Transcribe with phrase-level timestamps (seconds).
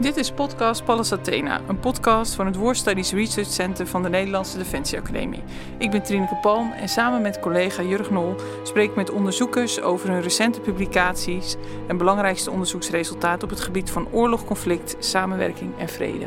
[0.00, 4.08] Dit is podcast Pallas Athena, een podcast van het War Studies Research Center van de
[4.08, 5.42] Nederlandse Defensieacademie.
[5.78, 10.10] Ik ben Trineke Palm en samen met collega Jurg Nol spreek ik met onderzoekers over
[10.10, 16.26] hun recente publicaties en belangrijkste onderzoeksresultaten op het gebied van oorlog, conflict, samenwerking en vrede.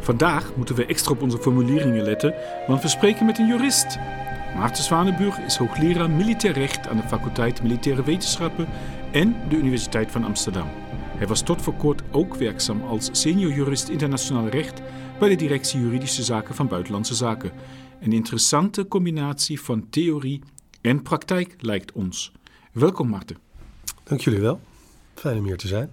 [0.00, 2.34] Vandaag moeten we extra op onze formuleringen letten,
[2.66, 3.98] want we spreken met een jurist.
[4.56, 8.68] Maarten Zwanenburg is hoogleraar militair recht aan de faculteit Militaire Wetenschappen
[9.12, 10.83] en de Universiteit van Amsterdam.
[11.24, 14.80] Hij was tot voor kort ook werkzaam als senior jurist internationaal recht
[15.18, 17.52] bij de Directie Juridische Zaken van Buitenlandse Zaken.
[18.00, 20.40] Een interessante combinatie van theorie
[20.80, 22.32] en praktijk lijkt ons.
[22.72, 23.36] Welkom Marten.
[24.02, 24.60] Dank jullie wel.
[25.14, 25.90] Fijn om hier te zijn.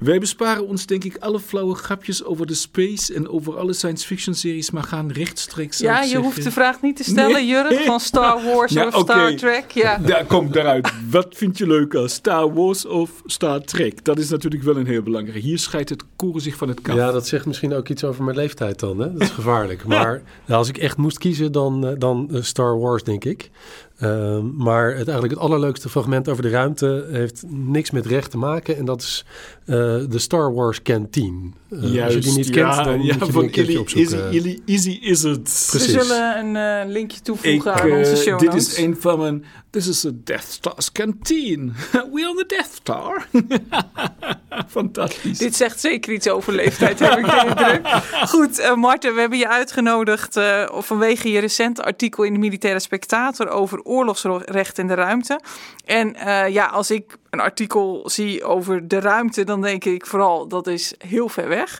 [0.00, 4.06] Wij besparen ons denk ik alle flauwe grapjes over de space en over alle science
[4.06, 7.46] fiction series, maar gaan rechtstreeks Ja, je hoeft de vraag niet te stellen, nee.
[7.46, 9.70] Jurgen, van Star Wars of Star Trek.
[9.70, 9.98] Ja.
[9.98, 10.92] Daar komt daaruit.
[11.10, 14.04] Wat vind je leuker, Star Wars of Star Trek?
[14.04, 15.42] Dat is natuurlijk wel een heel belangrijk.
[15.42, 16.96] Hier scheidt het koren zich van het kaf.
[16.96, 18.98] Ja, dat zegt misschien ook iets over mijn leeftijd dan.
[18.98, 19.12] Hè?
[19.12, 19.84] Dat is gevaarlijk.
[19.84, 23.50] Maar nou, als ik echt moest kiezen, dan, eh, dan eh, Star Wars, denk ik.
[24.02, 28.38] Uh, maar het, eigenlijk het allerleukste fragment over de ruimte heeft niks met recht te
[28.38, 28.76] maken.
[28.76, 29.24] En dat is
[29.66, 29.76] uh,
[30.08, 31.54] de Star Wars Canteen.
[31.70, 34.30] Uh, als je die niet ja, kent, dan ja, moet je die een keertje opzoeken.
[34.30, 35.42] Easy, easy is het.
[35.42, 35.92] Precies.
[35.92, 39.44] We zullen een uh, linkje toevoegen ik, aan onze show Dit is een van mijn...
[39.70, 41.74] This is a Death Star's Canteen.
[42.12, 43.26] We on the Death Star.
[44.68, 45.38] Fantastisch.
[45.38, 47.86] Dit zegt zeker iets over leeftijd, heb ik de indruk.
[48.28, 50.40] Goed, Marten, we hebben je uitgenodigd
[50.72, 55.40] vanwege je recente artikel in de Militaire Spectator over oorlogsrecht in de ruimte.
[55.84, 60.48] En uh, ja, als ik een artikel zie over de ruimte, dan denk ik vooral
[60.48, 61.78] dat is heel ver weg.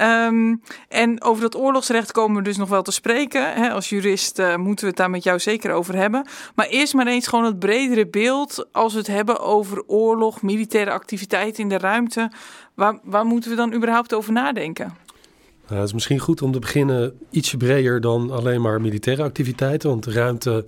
[0.00, 3.72] Um, en over dat oorlogsrecht komen we dus nog wel te spreken.
[3.72, 6.26] Als jurist uh, moeten we het daar met jou zeker over hebben.
[6.54, 10.90] Maar eerst maar eens gewoon het bredere beeld als we het hebben over oorlog, militaire
[10.90, 12.30] activiteiten in de ruimte.
[12.74, 14.96] Waar, waar moeten we dan überhaupt over nadenken?
[15.66, 19.88] Nou, het is misschien goed om te beginnen ietsje breder dan alleen maar militaire activiteiten.
[19.88, 20.66] Want de ruimte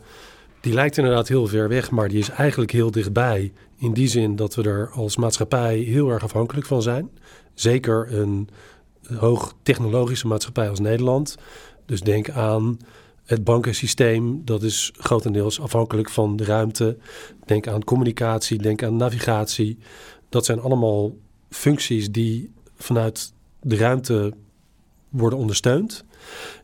[0.60, 3.52] die lijkt inderdaad heel ver weg, maar die is eigenlijk heel dichtbij.
[3.80, 7.10] In die zin dat we er als maatschappij heel erg afhankelijk van zijn.
[7.54, 8.48] Zeker een
[9.16, 11.36] hoog technologische maatschappij als Nederland.
[11.86, 12.78] Dus denk aan
[13.24, 16.96] het bankensysteem, dat is grotendeels afhankelijk van de ruimte.
[17.44, 19.78] Denk aan communicatie, denk aan navigatie.
[20.28, 21.16] Dat zijn allemaal
[21.50, 24.32] functies die vanuit de ruimte
[25.08, 26.04] worden ondersteund.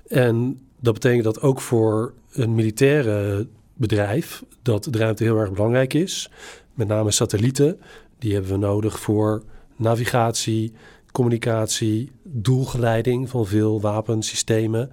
[0.07, 5.95] En dat betekent dat ook voor een militaire bedrijf dat de ruimte heel erg belangrijk
[5.95, 6.31] is.
[6.77, 7.81] Met name satellieten.
[8.19, 9.43] Die hebben we nodig voor
[9.77, 10.73] navigatie,
[11.13, 14.91] communicatie, doelgeleiding van veel wapensystemen.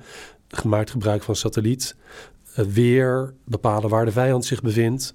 [0.47, 1.95] Gemaakt gebruik van satelliet.
[2.55, 5.13] Eh, weer bepalen waar de vijand zich bevindt.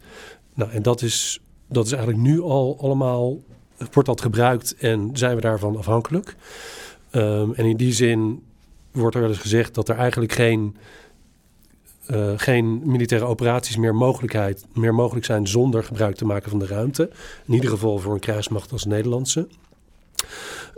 [0.54, 3.38] Nou, en dat is, dat is eigenlijk nu al allemaal,
[3.92, 6.36] wordt dat gebruikt en zijn we daarvan afhankelijk.
[7.12, 8.42] Um, en in die zin
[8.92, 10.76] wordt er wel eens gezegd dat er eigenlijk geen
[12.10, 16.66] uh, geen militaire operaties meer, mogelijkheid, meer mogelijk zijn zonder gebruik te maken van de
[16.66, 17.10] ruimte.
[17.46, 19.48] In ieder geval voor een krijgsmacht als Nederlandse.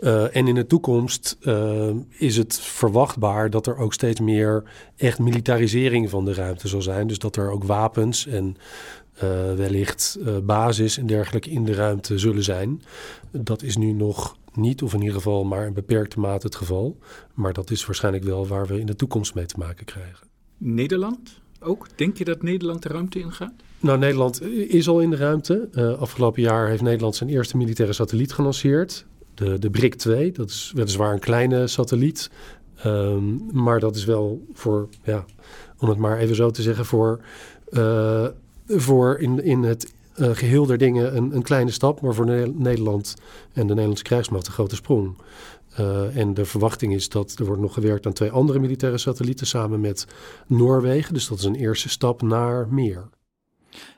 [0.00, 4.62] Uh, en in de toekomst uh, is het verwachtbaar dat er ook steeds meer
[4.96, 7.06] echt militarisering van de ruimte zal zijn.
[7.06, 8.56] Dus dat er ook wapens en
[9.56, 12.82] wellicht basis en dergelijke in de ruimte zullen zijn.
[13.30, 16.98] Dat is nu nog niet, of in ieder geval maar in beperkte mate het geval.
[17.34, 20.29] Maar dat is waarschijnlijk wel waar we in de toekomst mee te maken krijgen.
[20.62, 21.86] Nederland ook?
[21.94, 23.52] Denk je dat Nederland de ruimte ingaat?
[23.80, 25.68] Nou, Nederland is al in de ruimte.
[25.72, 29.06] Uh, afgelopen jaar heeft Nederland zijn eerste militaire satelliet gelanceerd.
[29.34, 32.30] De, de BRIC 2, dat is weliswaar een kleine satelliet.
[32.86, 35.24] Um, maar dat is wel voor, ja,
[35.78, 37.20] om het maar even zo te zeggen, voor,
[37.70, 38.26] uh,
[38.66, 42.00] voor in, in het uh, geheel der dingen een, een kleine stap.
[42.00, 43.14] Maar voor Nederland
[43.52, 45.16] en de Nederlandse krijgsmacht een grote sprong.
[45.80, 49.46] Uh, en de verwachting is dat er wordt nog gewerkt aan twee andere militaire satellieten
[49.46, 50.06] samen met
[50.46, 51.14] Noorwegen.
[51.14, 53.08] Dus dat is een eerste stap naar meer.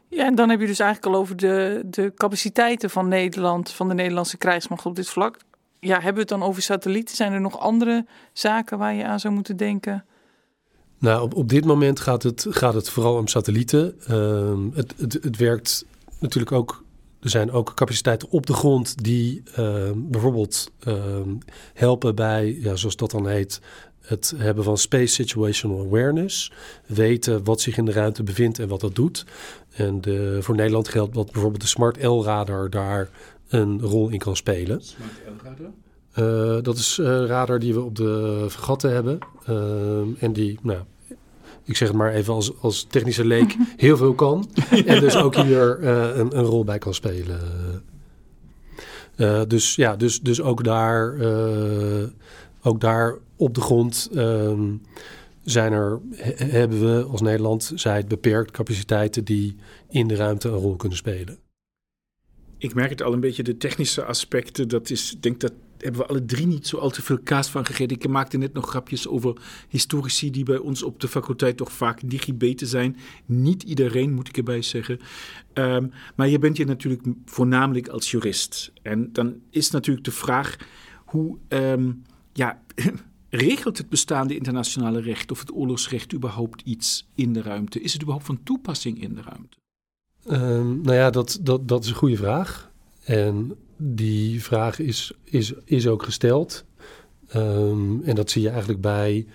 [0.09, 3.89] Ja, en dan heb je dus eigenlijk al over de, de capaciteiten van Nederland, van
[3.89, 5.37] de Nederlandse krijgsmacht op dit vlak.
[5.81, 7.17] Ja, hebben we het dan over satellieten?
[7.17, 10.05] Zijn er nog andere zaken waar je aan zou moeten denken?
[10.99, 13.95] Nou, op, op dit moment gaat het, gaat het vooral om satellieten.
[14.11, 15.85] Uh, het, het, het werkt
[16.23, 16.85] natuurlijk ook
[17.23, 20.97] er zijn ook capaciteiten op de grond die uh, bijvoorbeeld uh,
[21.75, 23.61] helpen bij, ja, zoals dat dan heet,
[24.01, 26.53] het hebben van space situational awareness.
[26.87, 29.27] Weten wat zich in de ruimte bevindt en wat dat doet.
[29.71, 33.09] En de, voor Nederland geldt dat bijvoorbeeld de Smart L-radar daar
[33.49, 34.83] een rol in kan spelen.
[34.83, 35.71] Smart L-radar?
[36.19, 39.19] Uh, dat is radar die we op de vergatten hebben.
[40.19, 40.81] en die nou,
[41.65, 44.51] ik zeg het maar even als, als technische leek, heel veel kan.
[44.87, 47.41] En dus ook hier uh, een, een, rol bij kan spelen.
[49.17, 52.05] Uh, dus ja, dus, dus ook, daar, uh,
[52.63, 54.83] ook daar op de grond um,
[55.45, 56.01] zijn er,
[56.37, 59.57] hebben we als Nederland, zij het beperkt capaciteiten die
[59.89, 61.39] in de ruimte een rol kunnen spelen.
[62.59, 66.01] Ik merk het al een beetje, de technische aspecten, dat is, ik denk dat hebben
[66.01, 67.97] we alle drie niet zo al te veel kaas van gegeten.
[67.97, 69.37] Ik maakte net nog grapjes over
[69.69, 72.97] historici die bij ons op de faculteit toch vaak digibeten zijn.
[73.27, 74.99] Niet iedereen, moet ik erbij zeggen.
[75.55, 78.73] Um, maar je bent hier natuurlijk voornamelijk als jurist.
[78.83, 80.57] En dan is natuurlijk de vraag
[81.05, 82.03] hoe, um,
[82.33, 82.63] ja,
[83.29, 87.81] regelt het bestaande internationale recht of het oorlogsrecht überhaupt iets in de ruimte?
[87.81, 89.57] Is het überhaupt van toepassing in de ruimte?
[90.31, 92.71] Um, nou ja, dat, dat, dat is een goede vraag.
[93.05, 96.65] En die vraag is, is, is ook gesteld.
[97.37, 99.27] Um, en dat zie je eigenlijk bij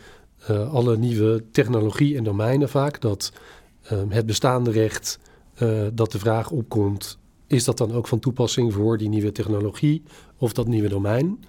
[0.50, 3.02] uh, alle nieuwe technologie en domeinen vaak.
[3.02, 3.32] Dat
[3.92, 5.20] um, het bestaande recht,
[5.62, 7.18] uh, dat de vraag opkomt...
[7.48, 10.04] is dat dan ook van toepassing voor die nieuwe technologie
[10.38, 11.44] of dat nieuwe domein?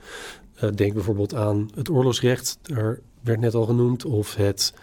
[0.63, 4.05] Uh, denk bijvoorbeeld aan het oorlogsrecht, daar werd net al genoemd...
[4.05, 4.75] of het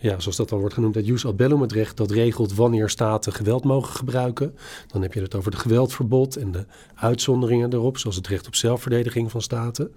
[0.00, 2.88] ja, zoals dat dan wordt genoemd, het jus ad bellum, het recht dat regelt wanneer
[2.88, 4.56] staten geweld mogen gebruiken.
[4.86, 8.54] Dan heb je het over het geweldverbod en de uitzonderingen erop, zoals het recht op
[8.54, 9.94] zelfverdediging van staten.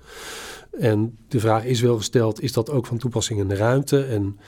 [0.71, 4.03] En de vraag is wel gesteld, is dat ook van toepassing in de ruimte?
[4.03, 4.39] En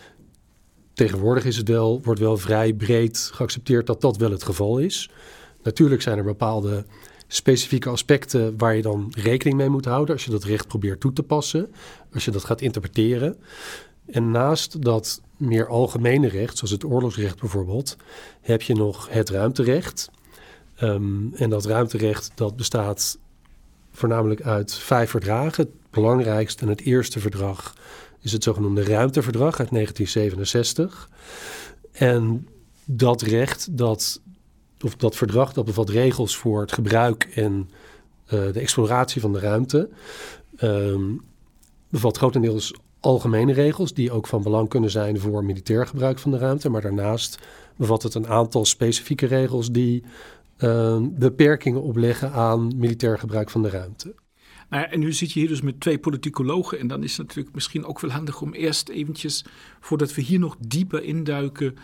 [0.93, 5.09] tegenwoordig is het wel, wordt wel vrij breed geaccepteerd dat dat wel het geval is.
[5.63, 6.85] Natuurlijk zijn er bepaalde
[7.27, 11.13] specifieke aspecten waar je dan rekening mee moet houden als je dat recht probeert toe
[11.13, 11.71] te passen,
[12.13, 13.37] als je dat gaat interpreteren.
[14.05, 17.97] En naast dat meer algemene recht, zoals het oorlogsrecht bijvoorbeeld,
[18.41, 20.09] heb je nog het ruimterecht.
[20.81, 23.17] Um, en dat ruimterecht dat bestaat
[23.91, 25.63] voornamelijk uit vijf verdragen.
[25.63, 27.73] Het belangrijkste en het eerste verdrag
[28.25, 31.09] is het zogenoemde Ruimteverdrag uit 1967.
[31.91, 32.47] En
[32.85, 34.21] dat recht, dat,
[34.81, 37.69] of dat verdrag, dat bevat regels voor het gebruik en
[38.25, 39.89] uh, de exploratie van de ruimte.
[40.61, 41.21] Um,
[41.89, 42.73] bevat grotendeels
[43.05, 46.69] algemene regels die ook van belang kunnen zijn voor militair gebruik van de ruimte.
[46.69, 47.39] Maar daarnaast
[47.75, 50.03] bevat het een aantal specifieke regels die
[50.57, 54.13] uh, beperkingen opleggen aan militair gebruik van de ruimte.
[54.69, 56.79] Nou en nu zit je hier dus met twee politicologen.
[56.79, 59.45] En dan is het natuurlijk misschien ook wel handig om eerst eventjes,
[59.79, 61.75] voordat we hier nog dieper induiken,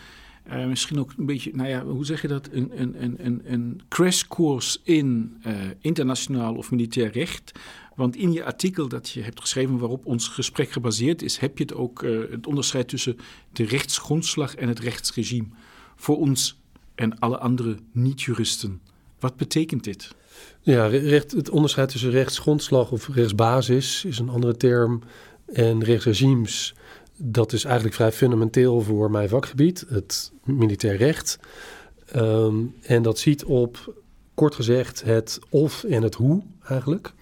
[0.51, 2.49] uh, misschien ook een beetje, nou ja, hoe zeg je dat?
[2.51, 7.51] Een, een, een, een crashcourse in uh, internationaal of militair recht.
[7.95, 11.63] Want in je artikel dat je hebt geschreven waarop ons gesprek gebaseerd is, heb je
[11.63, 13.17] het ook uh, het onderscheid tussen
[13.51, 15.47] de rechtsgrondslag en het rechtsregime.
[15.95, 16.59] Voor ons
[16.95, 18.81] en alle andere niet-juristen.
[19.19, 20.15] Wat betekent dit?
[20.61, 25.01] Ja, het onderscheid tussen rechtsgrondslag of rechtsbasis is een andere term.
[25.45, 26.75] En rechtsregimes,
[27.17, 31.39] dat is eigenlijk vrij fundamenteel voor mijn vakgebied, het militair recht.
[32.15, 33.93] Um, en dat ziet op,
[34.33, 37.13] kort gezegd, het of en het hoe eigenlijk.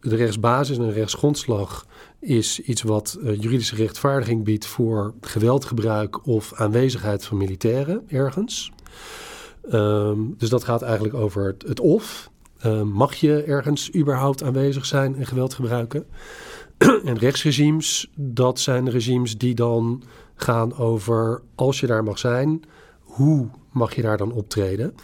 [0.00, 1.86] De rechtsbasis en de rechtsgrondslag
[2.20, 8.72] is iets wat uh, juridische rechtvaardiging biedt voor geweldgebruik of aanwezigheid van militairen ergens.
[9.72, 12.30] Um, dus dat gaat eigenlijk over het, het of.
[12.66, 16.06] Uh, mag je ergens überhaupt aanwezig zijn en geweld gebruiken?
[17.04, 20.02] en rechtsregimes, dat zijn regimes die dan
[20.34, 22.62] gaan over als je daar mag zijn,
[23.00, 24.94] hoe mag je daar dan optreden?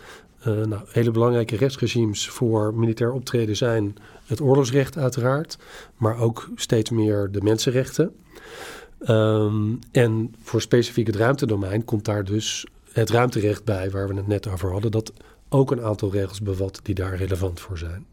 [0.46, 5.59] Uh, nou, hele belangrijke rechtsregimes voor militair optreden zijn het oorlogsrecht uiteraard,
[5.97, 8.14] maar ook steeds meer de mensenrechten.
[9.09, 14.26] Um, en voor specifiek het ruimtedomein komt daar dus het ruimterecht bij, waar we het
[14.26, 15.12] net over hadden, dat
[15.49, 18.06] ook een aantal regels bevat die daar relevant voor zijn.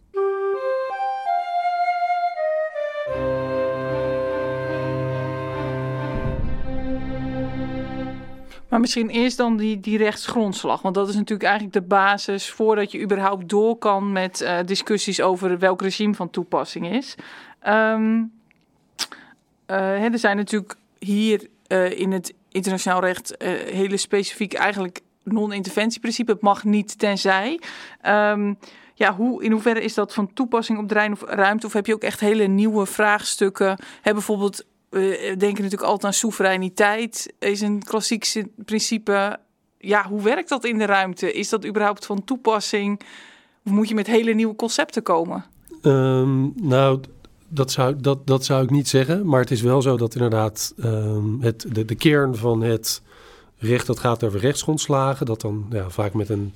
[8.74, 10.82] Maar misschien eerst dan die, die rechtsgrondslag.
[10.82, 15.22] Want dat is natuurlijk eigenlijk de basis voordat je überhaupt door kan met uh, discussies
[15.22, 17.15] over welk regime van toepassing is.
[17.65, 18.20] Uh,
[19.65, 23.36] hè, er zijn natuurlijk hier uh, in het internationaal recht
[23.72, 26.32] hele specifiek eigenlijk non-interventieprincipe.
[26.32, 27.60] Het mag niet tenzij.
[28.06, 28.58] Um,
[28.94, 31.65] ja, hoe, in hoeverre is dat van toepassing op terrein of ruimte?
[31.65, 33.77] Of heb je ook echt hele nieuwe vraagstukken?
[34.03, 39.39] Bijvoorbeeld we denken natuurlijk altijd aan soevereiniteit, is een klassiek principe.
[39.77, 41.33] Ja, hoe werkt dat in de ruimte?
[41.33, 43.01] Is dat überhaupt van toepassing?
[43.65, 45.45] Of moet je met hele nieuwe concepten komen?
[45.81, 47.00] Um, nou,
[47.47, 49.25] dat zou, dat, dat zou ik niet zeggen.
[49.25, 53.01] Maar het is wel zo dat inderdaad um, het, de, kern van het
[53.57, 56.53] recht dat gaat over rechtsgrondslagen, dat dan ja, vaak met een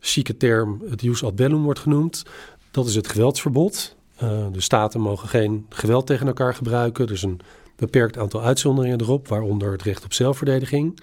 [0.00, 2.22] chique term het jus ad bellum wordt genoemd.
[2.70, 3.96] Dat is het geweldsverbod.
[4.22, 7.06] Uh, de staten mogen geen geweld tegen elkaar gebruiken.
[7.06, 7.40] Dus een
[7.76, 11.00] beperkt aantal uitzonderingen erop, waaronder het recht op zelfverdediging.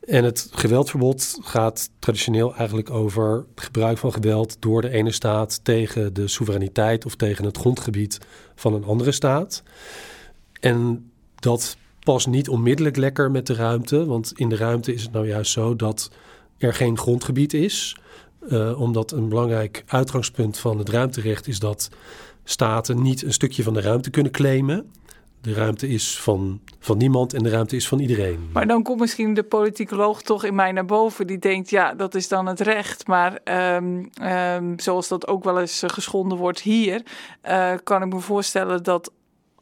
[0.00, 6.14] En het geweldverbod gaat traditioneel eigenlijk over gebruik van geweld door de ene staat tegen
[6.14, 8.18] de soevereiniteit of tegen het grondgebied
[8.54, 9.62] van een andere staat.
[10.60, 15.12] En dat past niet onmiddellijk lekker met de ruimte, want in de ruimte is het
[15.12, 16.10] nou juist zo dat
[16.58, 17.96] er geen grondgebied is.
[18.48, 21.88] Uh, omdat een belangrijk uitgangspunt van het ruimterecht is dat
[22.44, 24.90] staten niet een stukje van de ruimte kunnen claimen.
[25.42, 28.50] De ruimte is van, van niemand en de ruimte is van iedereen.
[28.52, 31.26] Maar dan komt misschien de politicoloog toch in mij naar boven.
[31.26, 33.06] Die denkt, ja, dat is dan het recht.
[33.06, 33.38] Maar
[33.74, 37.02] um, um, zoals dat ook wel eens eh, geschonden wordt hier...
[37.48, 39.12] Uh, kan ik me voorstellen dat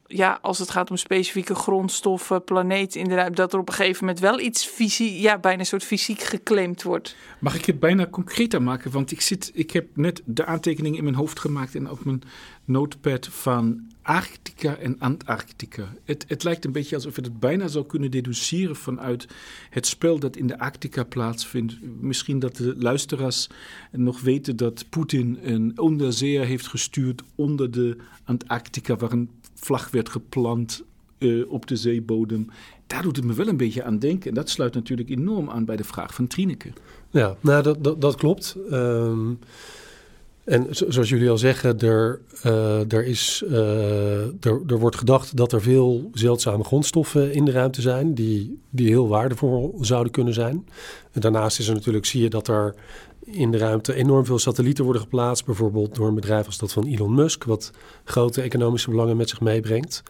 [0.09, 3.75] ja, als het gaat om specifieke grondstoffen, planeet in de ruimte, dat er op een
[3.75, 7.17] gegeven moment wel iets fysiek, ja, bijna een soort fysiek geclaimd wordt.
[7.39, 8.91] Mag ik het bijna concreter maken?
[8.91, 12.23] Want ik, zit, ik heb net de aantekeningen in mijn hoofd gemaakt en op mijn
[12.65, 15.95] notepad van Arctica en Antarctica.
[16.05, 19.27] Het, het lijkt een beetje alsof je het bijna zou kunnen deduceren vanuit
[19.71, 21.77] het spel dat in de Arctica plaatsvindt.
[22.01, 23.49] Misschien dat de luisteraars
[23.91, 30.09] nog weten dat Poetin een onderzeeër heeft gestuurd onder de Antarctica, waar een vlag werd
[30.09, 30.83] geplant
[31.19, 32.47] uh, op de zeebodem.
[32.87, 34.29] Daar doet het me wel een beetje aan denken.
[34.29, 36.69] En dat sluit natuurlijk enorm aan bij de vraag van Trineke.
[37.11, 38.57] Ja, nou, dat, dat, klopt.
[38.71, 39.39] Um,
[40.45, 45.53] en zoals jullie al zeggen, er, uh, er, is, uh, er, er wordt gedacht dat
[45.53, 50.67] er veel zeldzame grondstoffen in de ruimte zijn, die, die heel waardevol zouden kunnen zijn.
[51.13, 52.75] Daarnaast is er natuurlijk, zie je dat er
[53.31, 56.87] in de ruimte enorm veel satellieten worden geplaatst, bijvoorbeeld door een bedrijf als dat van
[56.87, 57.71] Elon Musk, wat
[58.05, 60.03] grote economische belangen met zich meebrengt.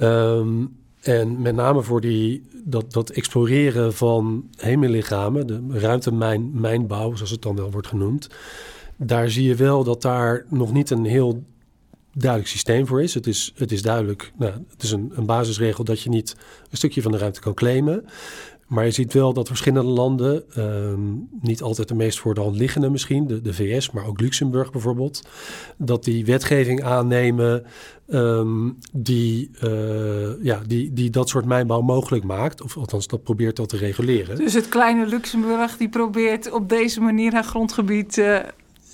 [0.00, 7.42] Um, en met name voor die, dat, dat exploreren van hemellichamen, de ruimtemijnbouw, zoals het
[7.42, 8.28] dan wel wordt genoemd
[9.06, 11.44] daar zie je wel dat daar nog niet een heel
[12.12, 13.14] duidelijk systeem voor is.
[13.14, 16.36] Het is, het is duidelijk, nou, het is een, een basisregel dat je niet
[16.70, 18.04] een stukje van de ruimte kan claimen.
[18.72, 22.56] Maar je ziet wel dat verschillende landen, um, niet altijd de meest voor de hand
[22.56, 25.22] liggende misschien, de, de VS, maar ook Luxemburg bijvoorbeeld,
[25.76, 27.64] dat die wetgeving aannemen
[28.08, 32.62] um, die, uh, ja, die, die dat soort mijnbouw mogelijk maakt.
[32.62, 34.36] Of althans, dat probeert dat te reguleren.
[34.36, 38.38] Dus het kleine Luxemburg die probeert op deze manier haar grondgebied uh,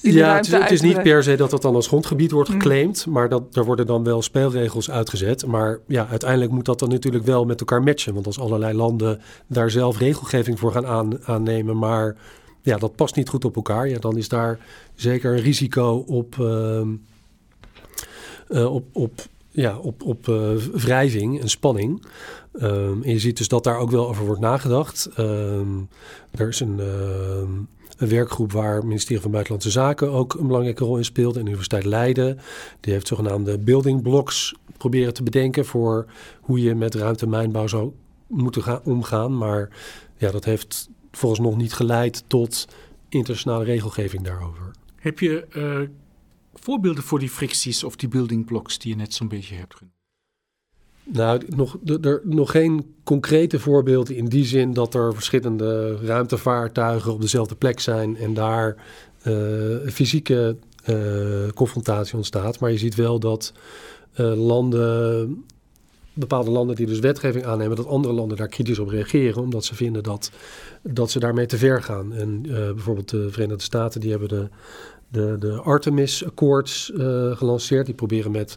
[0.01, 2.55] ja, het is, het is, niet per se dat dat dan als grondgebied wordt mm.
[2.61, 5.47] geclaimd, maar dat, er worden dan wel spelregels uitgezet.
[5.47, 8.15] Maar ja, uiteindelijk moet dat dan natuurlijk wel met elkaar matchen.
[8.15, 12.17] Want als allerlei landen daar zelf regelgeving voor gaan aan, aannemen, maar
[12.63, 14.59] ja, dat past niet goed op elkaar, ja, dan is daar
[14.95, 16.81] zeker een risico op, uh,
[18.49, 19.13] uh, op, op,
[19.51, 22.03] ja, op, op uh, wrijving en spanning.
[22.63, 25.09] Um, en je ziet dus dat daar ook wel over wordt nagedacht.
[25.19, 25.89] Um,
[26.31, 26.81] er is een
[27.99, 31.35] een werkgroep waar het ministerie van Buitenlandse Zaken ook een belangrijke rol in speelt.
[31.35, 32.39] En de Universiteit Leiden,
[32.81, 36.07] die heeft zogenaamde building blocks proberen te bedenken voor
[36.41, 37.93] hoe je met ruimtemijnbouw zou
[38.27, 39.37] moeten gaan omgaan.
[39.37, 39.71] Maar
[40.17, 42.69] ja, dat heeft volgens nog niet geleid tot
[43.09, 44.71] internationale regelgeving daarover.
[44.97, 45.89] Heb je uh,
[46.55, 49.98] voorbeelden voor die fricties of die building blocks die je net zo'n beetje hebt genoemd?
[51.13, 57.21] Nou, nog, er, nog geen concrete voorbeelden in die zin dat er verschillende ruimtevaartuigen op
[57.21, 58.77] dezelfde plek zijn en daar
[59.27, 60.57] uh, fysieke
[60.89, 62.61] uh, confrontatie ontstaat.
[62.61, 63.53] Maar je ziet wel dat
[64.21, 65.45] uh, landen,
[66.13, 69.75] bepaalde landen die dus wetgeving aannemen, dat andere landen daar kritisch op reageren, omdat ze
[69.75, 70.31] vinden dat,
[70.83, 72.13] dat ze daarmee te ver gaan.
[72.13, 74.49] En bijvoorbeeld de Verenigde Staten, die hebben de,
[75.09, 76.93] de, de Artemis Accords
[77.33, 77.87] gelanceerd.
[77.87, 78.55] Die proberen met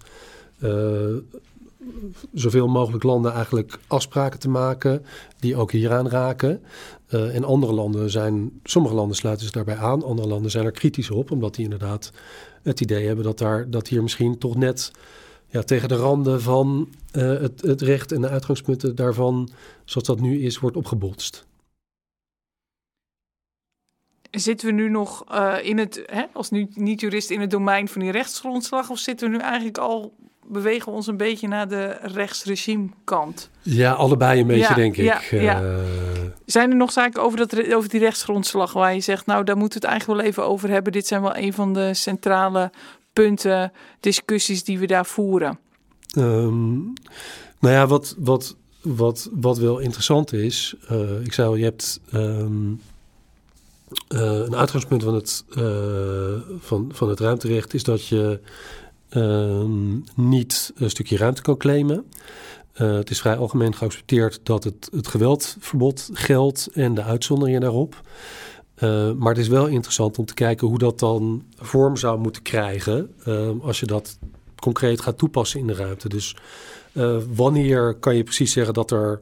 [2.33, 5.05] zoveel mogelijk landen eigenlijk afspraken te maken
[5.39, 6.61] die ook hieraan raken.
[7.09, 10.71] Uh, en andere landen zijn, sommige landen sluiten zich daarbij aan, andere landen zijn er
[10.71, 12.11] kritisch op, omdat die inderdaad
[12.61, 14.91] het idee hebben dat, daar, dat hier misschien toch net
[15.47, 19.50] ja, tegen de randen van uh, het, het recht en de uitgangspunten daarvan,
[19.85, 21.45] zoals dat nu is, wordt opgebotst.
[24.31, 28.11] Zitten we nu nog uh, in het, hè, als niet-jurist in het domein van die
[28.11, 30.13] rechtsgrondslag, of zitten we nu eigenlijk al
[30.51, 33.50] bewegen we ons een beetje naar de rechtsregime kant.
[33.62, 35.22] Ja, allebei een beetje, denk ik.
[35.29, 35.77] Ja, uh...
[36.46, 39.79] Zijn er nog zaken over, dat, over die rechtsgrondslag waar je zegt, nou, daar moeten
[39.79, 40.91] we het eigenlijk wel even over hebben.
[40.91, 42.72] Dit zijn wel een van de centrale
[43.13, 45.60] punten, discussies die we daar voeren.
[46.17, 46.93] Um,
[47.60, 52.00] nou ja, wat, wat, wat, wat wel interessant is, uh, ik zei al, je hebt
[52.13, 52.81] um,
[54.10, 55.46] uh, een uitgangspunt van het,
[56.60, 58.80] van, van het ruimterecht is dat je Ehm,
[60.15, 62.06] niet een stukje ruimte kan claimen.
[62.82, 68.01] Uh, het is vrij algemeen geaccepteerd dat het, het geweldverbod geldt en de uitzonderingen daarop.
[68.84, 72.41] Uh, maar het is wel interessant om te kijken hoe dat dan vorm zou moeten
[72.41, 74.20] krijgen uh, als je dat
[74.56, 76.10] concreet gaat toepassen in de ruimte.
[76.10, 76.36] Dus
[76.94, 79.22] uh, wanneer kan je precies zeggen dat er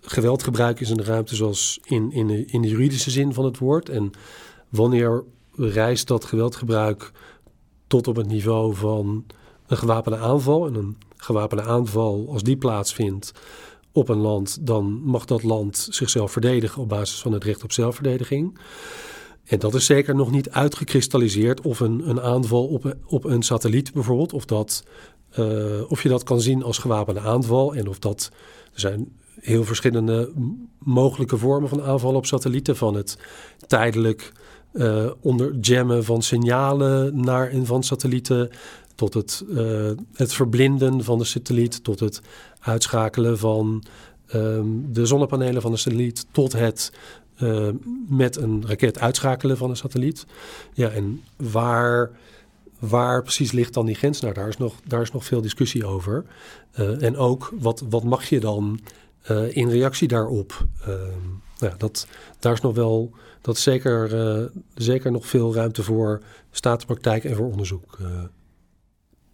[0.00, 3.58] geweldgebruik is in de ruimte zoals in, in, de, in de juridische zin van het
[3.58, 3.88] woord.
[3.88, 4.10] En
[4.68, 5.24] wanneer
[5.56, 7.12] reist dat geweldgebruik
[7.88, 9.24] tot op het niveau van
[9.66, 10.66] een gewapende aanval.
[10.66, 13.32] En een gewapende aanval, als die plaatsvindt
[13.92, 17.72] op een land, dan mag dat land zichzelf verdedigen op basis van het recht op
[17.72, 18.58] zelfverdediging.
[19.44, 23.92] En dat is zeker nog niet uitgekristalliseerd of een, een aanval op, op een satelliet
[23.92, 24.84] bijvoorbeeld, of, dat,
[25.38, 28.30] uh, of je dat kan zien als gewapende aanval en of dat.
[28.72, 30.32] Er zijn heel verschillende
[30.78, 33.18] mogelijke vormen van aanvallen op satellieten, van het
[33.66, 34.32] tijdelijk
[34.72, 38.50] uh, onderjammen van signalen naar en van satellieten,
[38.94, 42.20] tot het, uh, het verblinden van de satelliet, tot het
[42.60, 43.84] uitschakelen van
[44.34, 46.92] um, de zonnepanelen van de satelliet, tot het
[47.42, 47.68] uh,
[48.08, 50.26] met een raket uitschakelen van een satelliet.
[50.72, 52.10] Ja, en waar,
[52.78, 54.20] waar precies ligt dan die grens?
[54.20, 56.24] Nou, daar is nog, daar is nog veel discussie over.
[57.00, 58.80] En ook, wat, wat mag je dan
[59.50, 60.66] in reactie daarop?
[61.58, 62.06] nou, dat,
[62.38, 67.50] daar is nog wel, dat is zeker, zeker nog veel ruimte voor staatspraktijk en voor
[67.50, 67.98] onderzoek.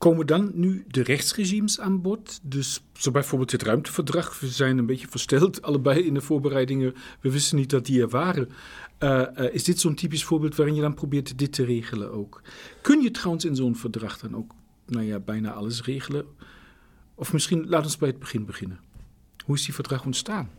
[0.04, 2.40] Komen dan nu de rechtsregimes aan bod?
[2.42, 4.40] Dus zo bijvoorbeeld het ruimteverdrag.
[4.40, 6.94] We zijn een beetje versteld, allebei in de voorbereidingen.
[7.20, 8.49] We wisten niet dat die er waren.
[8.99, 12.42] Uh, is dit zo'n typisch voorbeeld waarin je dan probeert dit te regelen ook?
[12.82, 14.54] Kun je trouwens in zo'n verdrag dan ook
[14.87, 16.26] nou ja, bijna alles regelen?
[17.14, 18.80] Of misschien laat ons bij het begin beginnen.
[19.44, 20.50] Hoe is die verdrag ontstaan?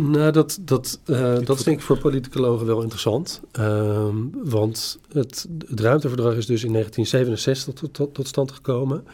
[0.00, 3.40] Nou, dat, dat, uh, dat denk ik voor politicologen wel interessant.
[3.58, 4.08] Uh,
[4.44, 9.04] want het, het ruimteverdrag is dus in 1967 tot, tot, tot stand gekomen.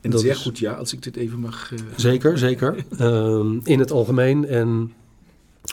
[0.00, 1.72] En dat zeer is, goed ja, als ik dit even mag...
[1.72, 1.78] Uh...
[1.96, 2.84] Zeker, zeker.
[3.00, 4.92] uh, in het algemeen en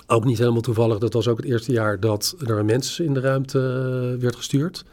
[0.07, 0.97] ook niet helemaal toevallig.
[0.97, 4.35] Dat was ook het eerste jaar dat er een mens in de ruimte eh, werd
[4.35, 4.85] gestuurd.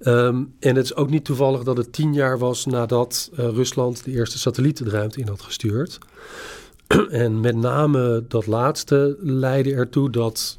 [0.00, 4.10] Um, en het is ook niet toevallig dat het tien jaar was nadat Rusland de
[4.10, 5.98] eerste satelliet de ruimte in had gestuurd.
[7.10, 10.58] En met name dat laatste leidde ertoe dat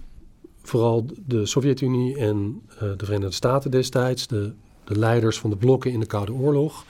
[0.61, 4.53] vooral de Sovjet-Unie en uh, de Verenigde Staten destijds, de,
[4.83, 6.85] de, leiders van de blokken in de Koude Oorlog,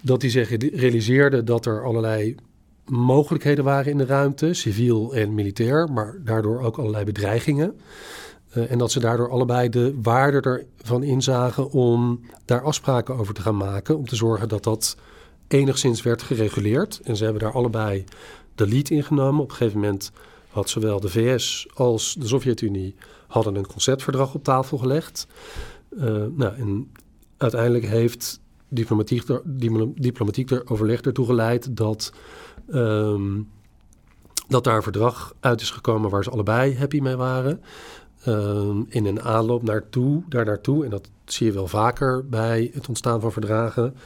[0.00, 2.34] dat die zich realiseerden dat er allerlei
[2.84, 7.76] mogelijkheden waren in de ruimte, civiel en militair, maar daardoor ook allerlei bedreigingen.
[8.56, 13.42] Uh, en dat ze daardoor allebei de waarde ervan inzagen om daar afspraken over te
[13.42, 14.96] gaan maken, om te zorgen dat dat
[15.48, 17.00] enigszins werd gereguleerd.
[17.04, 18.04] En ze hebben daar allebei
[18.56, 19.42] de lead ingenomen.
[19.42, 20.10] Op een gegeven moment
[20.50, 22.94] had zowel de VS als de Sovjet-Unie
[23.26, 25.26] hadden een conceptverdrag op tafel gelegd.
[25.90, 26.92] Uh, nou, en
[27.36, 29.22] uiteindelijk heeft diplomatiek,
[29.94, 32.12] diplomatiek er overleg ertoe geleid dat,
[32.68, 33.48] um,
[34.48, 37.60] dat daar een verdrag uit is gekomen waar ze allebei happy mee waren.
[38.28, 42.88] Um, in een aanloop naartoe, daar naartoe, en dat zie je wel vaker bij het
[42.88, 43.96] ontstaan van verdragen,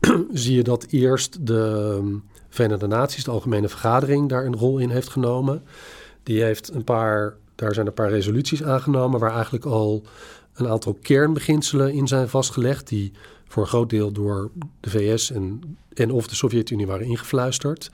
[0.32, 5.08] zie je dat eerst de Verenigde Naties, de Algemene Vergadering, daar een rol in heeft
[5.08, 5.62] genomen.
[6.22, 10.02] Die heeft een paar, daar zijn een paar resoluties aangenomen waar eigenlijk al
[10.54, 13.12] een aantal kernbeginselen in zijn vastgelegd, die
[13.48, 17.90] voor een groot deel door de VS en, en of de Sovjet-Unie waren ingefluisterd.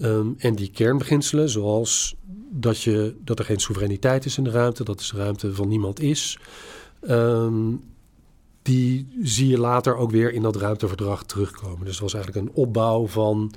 [0.00, 2.16] Um, en die kernbeginselen, zoals
[2.50, 6.00] dat, je, dat er geen soevereiniteit is in de ruimte, dat de ruimte van niemand
[6.00, 6.38] is,
[7.08, 7.82] um,
[8.66, 11.84] die zie je later ook weer in dat ruimteverdrag terugkomen.
[11.84, 13.52] Dus het was eigenlijk een opbouw van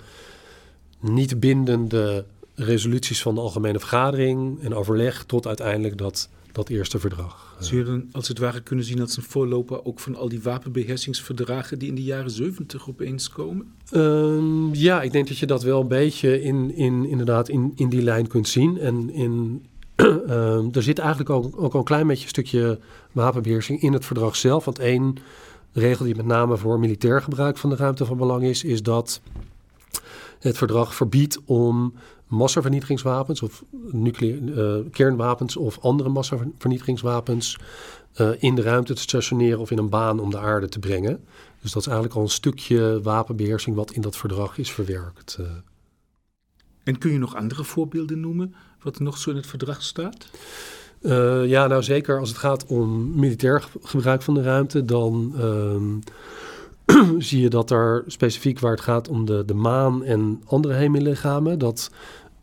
[1.00, 7.56] niet bindende resoluties van de Algemene Vergadering en overleg tot uiteindelijk dat, dat eerste verdrag.
[7.60, 10.42] Zou je dan als het ware kunnen zien als een voorloper ook van al die
[10.42, 13.74] wapenbeheersingsverdragen die in de jaren 70 opeens komen?
[13.92, 17.90] Um, ja, ik denk dat je dat wel een beetje in, in, inderdaad in, in
[17.90, 18.78] die lijn kunt zien.
[18.78, 19.66] En in,
[20.00, 22.80] um, er zit eigenlijk ook, ook al een klein beetje stukje
[23.12, 24.66] wapenbeheersing in het verdrag zelf.
[24.66, 25.16] Want één
[25.74, 29.22] regel die met name voor militair gebruik van de ruimte van belang is, is dat
[30.40, 31.94] het verdrag verbiedt om
[32.28, 37.58] massavernietigingswapens of uh, kernwapens of andere massavernietigingswapens
[38.22, 41.24] uh, in de ruimte te stationeren of in een baan om de aarde te brengen.
[41.62, 45.38] Dus dat is eigenlijk al een stukje wapenbeheersing wat in dat verdrag is verwerkt.
[45.40, 45.48] Uh.
[46.84, 50.30] En kun je nog andere voorbeelden noemen wat nog zo in het verdrag staat?
[51.02, 57.16] Uh, ja, nou zeker als het gaat om militair gebruik van de ruimte, dan uh,
[57.28, 61.60] zie je dat er specifiek waar het gaat om de, de maan en andere hemellichamen,
[61.60, 61.92] dat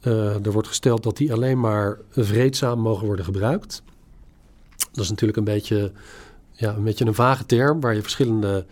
[0.03, 3.83] uh, er wordt gesteld dat die alleen maar vreedzaam mogen worden gebruikt.
[4.93, 5.93] Dat is natuurlijk een beetje,
[6.53, 8.67] ja, een beetje een vage term waar je verschillende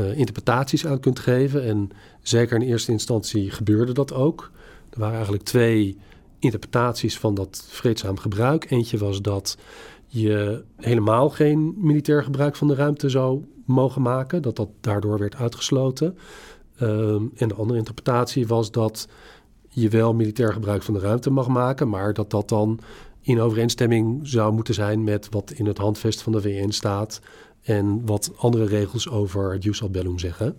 [0.00, 1.64] uh, interpretaties aan kunt geven.
[1.64, 1.90] En
[2.22, 4.50] zeker in eerste instantie gebeurde dat ook.
[4.90, 5.98] Er waren eigenlijk twee
[6.40, 8.70] interpretaties van dat vreedzaam gebruik.
[8.70, 9.56] Eentje was dat
[10.06, 15.36] je helemaal geen militair gebruik van de ruimte zou mogen maken, dat dat daardoor werd
[15.36, 16.18] uitgesloten.
[16.82, 19.08] Um, en de andere interpretatie was dat
[19.68, 22.80] je wel militair gebruik van de ruimte mag maken, maar dat dat dan
[23.20, 27.20] in overeenstemming zou moeten zijn met wat in het handvest van de VN staat
[27.62, 30.56] en wat andere regels over het jus al bellum zeggen.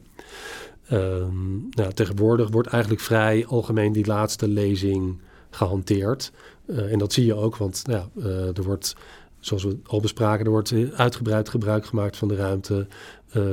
[0.88, 6.32] Ehm, nou, tegenwoordig wordt eigenlijk vrij algemeen die laatste lezing gehanteerd.
[6.66, 8.96] Uh, en dat zie je ook, want nou ja, uh, er wordt,
[9.40, 12.88] zoals we al bespraken, er wordt uitgebreid gebruik gemaakt van de ruimte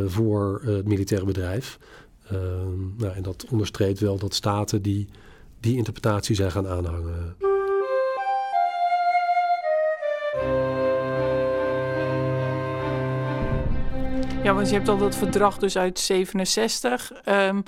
[0.07, 1.79] voor het militaire bedrijf.
[2.29, 5.09] Ehm, nou, en dat onderstreept wel dat staten die
[5.61, 7.37] die interpretatie zijn gaan aanhangen.
[14.43, 17.13] Ja, want je hebt al dat verdrag dus uit 67.
[17.27, 17.63] Um,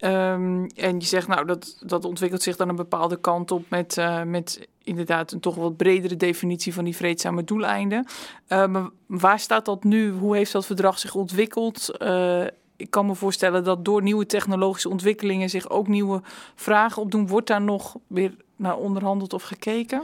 [0.00, 3.96] um, en je zegt, nou, dat, dat ontwikkelt zich dan een bepaalde kant op met,
[3.96, 8.06] uh, met inderdaad een toch wat bredere definitie van die vreedzame doeleinden.
[8.48, 10.10] Uh, maar waar staat dat nu?
[10.10, 11.90] Hoe heeft dat verdrag zich ontwikkeld?
[11.98, 12.44] Uh,
[12.76, 16.22] ik kan me voorstellen dat door nieuwe technologische ontwikkelingen zich ook nieuwe
[16.54, 17.26] vragen opdoen.
[17.26, 20.02] Wordt daar nog weer naar onderhandeld of gekeken?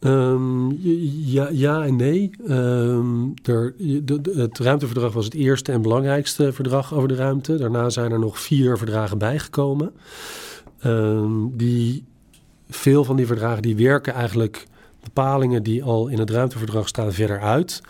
[0.00, 0.78] Um,
[1.24, 2.30] ja, ja en nee.
[3.42, 7.56] De, het ruimteverdrag was het eerste en belangrijkste verdrag over de ruimte.
[7.56, 9.92] Daarna zijn er nog vier verdragen bijgekomen.
[10.84, 12.04] Um, die,
[12.68, 14.66] veel van die verdragen die werken eigenlijk
[15.02, 17.80] bepalingen die al in het ruimteverdrag staan verder uit.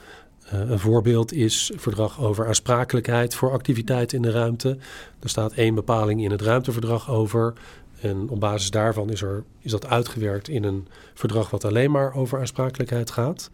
[0.54, 4.78] Uh, een voorbeeld is verdrag over aansprakelijkheid voor activiteiten in de ruimte.
[5.20, 7.52] Er staat één bepaling in het ruimteverdrag over.
[8.00, 12.14] En op basis daarvan is, er, is dat uitgewerkt in een verdrag wat alleen maar
[12.14, 13.50] over aansprakelijkheid gaat.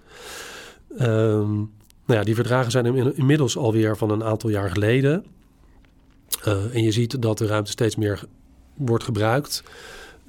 [1.00, 1.72] Um,
[2.06, 5.24] nou ja, die verdragen zijn inmiddels alweer van een aantal jaar geleden.
[6.48, 8.24] Uh, en je ziet dat de ruimte steeds meer
[8.74, 9.62] wordt gebruikt.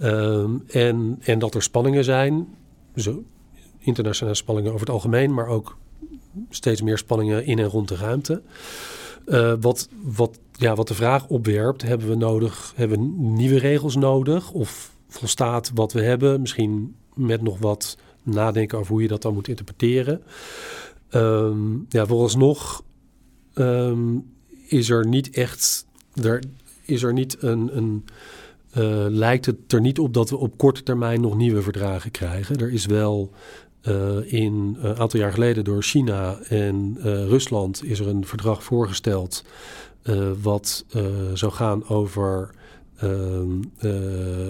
[0.01, 2.55] Um, en, en dat er spanningen zijn.
[2.95, 3.23] Zo,
[3.79, 5.77] internationale spanningen over het algemeen, maar ook
[6.49, 8.41] steeds meer spanningen in en rond de ruimte.
[9.27, 13.95] Uh, wat, wat, ja, wat de vraag opwerpt, hebben we nodig, hebben we nieuwe regels
[13.95, 14.51] nodig?
[14.51, 19.33] Of volstaat wat we hebben, misschien met nog wat nadenken over hoe je dat dan
[19.33, 20.21] moet interpreteren?
[21.11, 22.83] Um, ja, vooralsnog
[23.53, 24.25] um,
[24.67, 25.85] is er niet echt,
[26.21, 26.43] er
[26.81, 28.05] is er niet een, een
[28.77, 32.57] uh, lijkt het er niet op dat we op korte termijn nog nieuwe verdragen krijgen.
[32.57, 33.31] Er is wel
[34.25, 39.43] in een aantal jaar geleden door China en uh, Rusland is er een verdrag voorgesteld
[40.41, 40.85] wat
[41.33, 42.49] zou gaan over
[42.97, 43.49] ehm,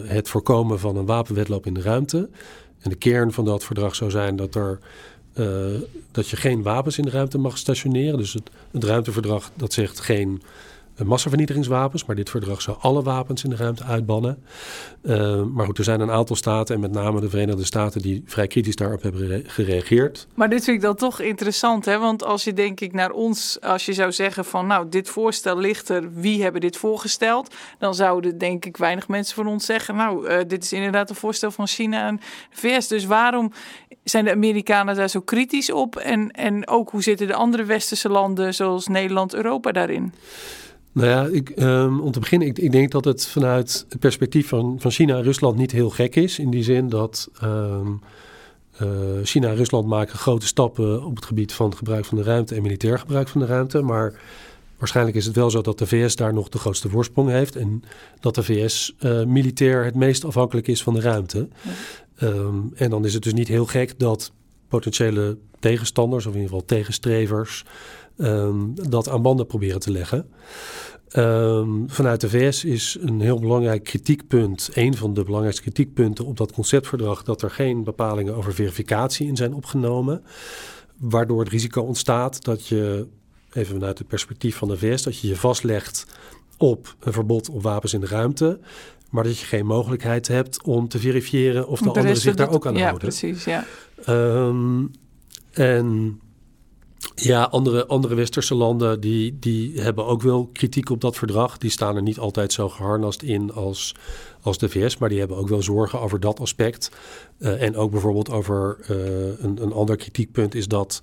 [0.06, 2.30] het voorkomen van een wapenwedloop in de ruimte.
[2.80, 4.80] En de kern van dat verdrag zou zijn dat, er,
[6.12, 8.18] dat je geen wapens in de ruimte mag stationeren.
[8.18, 10.42] Dus het, het ruimteverdrag dat zegt geen
[11.06, 14.44] massavernietigingswapens, maar dit verdrag zou alle wapens in de ruimte uitbannen.
[15.02, 18.24] Uh, maar goed, er zijn een aantal staten, en met name de Verenigde Staten, die
[18.26, 20.28] vrij kritisch daarop hebben gereageerd.
[20.34, 22.00] Maar dit vind ik dan toch interessant, hè?
[22.00, 25.58] Want als je denk ik naar ons, als je zou zeggen van nou, dit voorstel
[25.58, 27.56] ligt er, wie hebben dit voorgesteld?
[27.80, 31.16] Dan zouden denk ik weinig mensen van ons zeggen, nou, uh, dit is inderdaad een
[31.16, 32.16] voorstel van China en
[32.50, 32.88] de VS.
[32.88, 33.52] Dus waarom
[34.04, 35.96] zijn de Amerikanen daar zo kritisch op?
[35.96, 40.14] En, en ook hoe zitten de andere westerse landen zoals Nederland, Europa daarin?
[40.98, 44.48] Nou ja, ik, um, om te beginnen, ik, ik, denk dat het vanuit het perspectief
[44.48, 46.40] van, van China en Rusland niet heel gek is.
[46.40, 48.02] In die zin dat um,
[48.82, 48.88] uh,
[49.24, 52.56] China en Rusland maken grote stappen op het gebied van het gebruik van de ruimte
[52.56, 53.82] en militair gebruik van de ruimte.
[53.82, 54.14] Maar
[54.78, 57.56] waarschijnlijk is het wel zo dat de VS daar nog de grootste voorsprong heeft.
[57.56, 57.84] En
[58.20, 61.48] dat de VS uh, militair het meest afhankelijk is van de ruimte.
[61.62, 62.28] Ja.
[62.28, 64.32] Um, en dan is het dus niet heel gek dat
[64.68, 67.66] potentiële tegenstanders, of in ieder geval tegenstrevers,
[68.18, 70.30] um, dat aan banden proberen te leggen.
[71.16, 76.38] Um, vanuit de VS is een heel belangrijk kritiekpunt, een van de belangrijkste kritiekpunten op
[76.38, 80.24] dat conceptverdrag, dat er geen bepalingen over verificatie in zijn opgenomen.
[80.98, 83.08] Waardoor het risico ontstaat dat je,
[83.54, 86.06] even vanuit het perspectief van de VS, dat je je vastlegt
[86.58, 88.60] op een verbod op wapens in de ruimte.
[89.10, 92.50] Maar dat je geen mogelijkheid hebt om te verifiëren of de, de anderen zich daar
[92.50, 93.08] ook aan ja, houden.
[93.08, 93.66] Precies, ja,
[94.10, 94.92] um,
[95.52, 96.20] en
[97.16, 101.58] ja, andere, andere westerse landen die, die hebben ook wel kritiek op dat verdrag.
[101.58, 103.96] Die staan er niet altijd zo geharnast in als,
[104.42, 106.92] als de VS, maar die hebben ook wel zorgen over dat aspect.
[107.40, 108.98] Uh, en ook bijvoorbeeld over uh,
[109.40, 111.00] een, een ander kritiekpunt is dat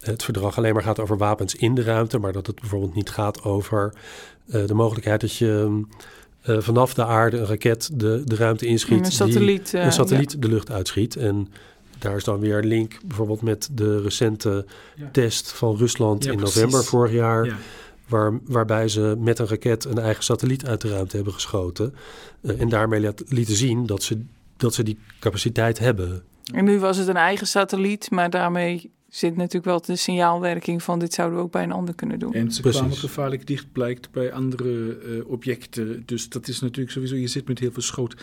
[0.00, 3.10] het verdrag alleen maar gaat over wapens in de ruimte, maar dat het bijvoorbeeld niet
[3.10, 3.94] gaat over
[4.46, 5.82] uh, de mogelijkheid dat je
[6.42, 9.06] vanaf de aarde een raket de, de ruimte inschiet.
[9.06, 9.70] Een satelliet.
[9.70, 10.38] Die, een satelliet ja.
[10.38, 11.16] de lucht uitschiet.
[11.16, 11.48] En
[11.98, 15.08] daar is dan weer een link bijvoorbeeld met de recente ja.
[15.12, 16.88] test van Rusland ja, in november precies.
[16.88, 17.44] vorig jaar.
[17.44, 17.56] Ja.
[18.08, 21.94] Waar, waarbij ze met een raket een eigen satelliet uit de ruimte hebben geschoten.
[22.40, 24.24] Uh, en daarmee lieten zien dat ze,
[24.56, 26.22] dat ze die capaciteit hebben.
[26.52, 30.98] En nu was het een eigen satelliet, maar daarmee zit natuurlijk wel de signaalwerking van
[30.98, 32.32] dit zouden we ook bij een ander kunnen doen.
[32.32, 32.80] En ze Precies.
[32.80, 36.02] kwamen gevaarlijk dicht, blijkt bij andere eh, objecten.
[36.06, 38.16] Dus dat is natuurlijk sowieso, je zit met heel veel schoot.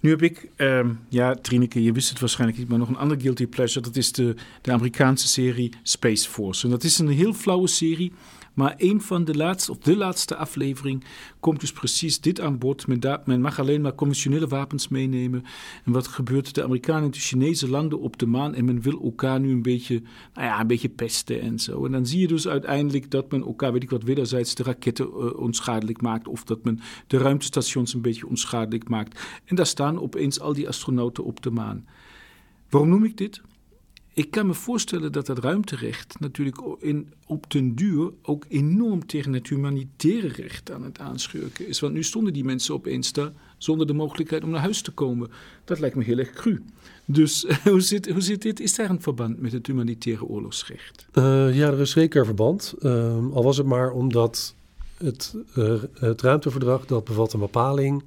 [0.00, 3.20] Nu heb ik, ehm, ja, Trineke, je wist het waarschijnlijk niet, maar nog een andere
[3.20, 3.80] guilty pleasure.
[3.80, 6.64] Dat is de, de Amerikaanse serie Space Force.
[6.64, 8.12] En dat is een heel flauwe serie.
[8.54, 11.04] Maar een van de laatste, of de laatste aflevering
[11.40, 12.86] komt dus precies dit aan bod.
[13.24, 15.44] Men, mag alleen maar conventionele wapens meenemen.
[15.84, 16.54] En wat gebeurt?
[16.54, 19.62] De Amerikanen en de Chinezen landen op de maan en men wil elkaar nu een
[19.62, 20.02] beetje,
[20.34, 21.84] nou ja, een beetje pesten en zo.
[21.84, 25.06] En dan zie je dus uiteindelijk dat men elkaar, weet ik wat, wederzijds de raketten
[25.06, 26.28] eh, onschadelijk maakt.
[26.28, 29.20] Of dat men de ruimtestations een beetje onschadelijk maakt.
[29.44, 31.86] En daar staan opeens al die astronauten op de maan.
[32.70, 33.42] Waarom noem ik dit?
[34.16, 39.32] Ik kan me voorstellen dat dat ruimterecht natuurlijk in, op den duur ook enorm tegen
[39.32, 41.80] het humanitaire recht aan het aanschurken is.
[41.80, 45.30] Want nu stonden die mensen opeens daar zonder de mogelijkheid om naar huis te komen.
[45.64, 46.62] Dat lijkt me heel erg cru.
[47.04, 48.60] Dus hoe zit, hoe zit dit?
[48.60, 51.06] Is daar een verband met het humanitaire oorlogsrecht?
[51.12, 52.74] Eh, ja, er is zeker verband.
[52.80, 54.54] Ehm, al was het maar omdat
[54.96, 58.02] het, eh, het ruimteverdrag dat bevat een bepaling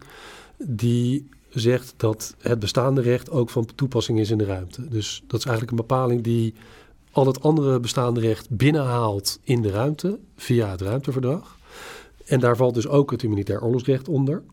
[0.57, 4.87] die zegt dat het bestaande recht ook van toepassing is in de ruimte.
[4.87, 6.53] Dus dat is eigenlijk een bepaling die
[7.11, 11.57] al het andere bestaande recht binnenhaalt in de ruimte via het ruimteverdrag.
[12.25, 14.43] En daar valt dus ook het humanitair oorlogsrecht onder.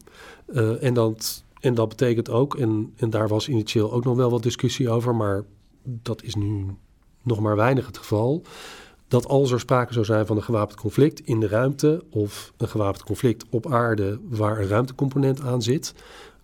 [0.46, 4.30] Eh, en, dat, en dat betekent ook, en, en daar was initieel ook nog wel
[4.30, 5.44] wat discussie over, maar
[5.82, 6.66] dat is nu
[7.22, 8.42] nog maar weinig het geval.
[9.08, 12.68] Dat als er sprake zou zijn van een gewapend conflict in de ruimte of een
[12.68, 15.94] gewapend conflict op aarde waar een ruimtecomponent aan zit,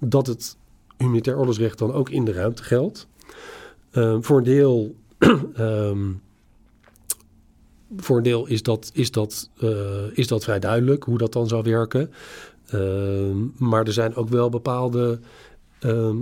[0.01, 0.57] dat het
[0.97, 3.07] humanitair oorlogsrecht dan ook in de ruimte geldt.
[3.91, 4.95] Ehm, voor een deel,
[5.55, 6.13] ehm,
[7.97, 11.49] voor een deel is, dat, is, dat, eh, is dat vrij duidelijk hoe dat dan
[11.49, 12.11] zou werken.
[12.67, 15.21] Ehm, maar er zijn ook wel bepaalde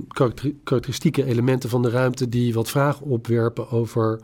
[0.08, 4.20] karakter- karakteristieke elementen van de ruimte die wat vragen opwerpen over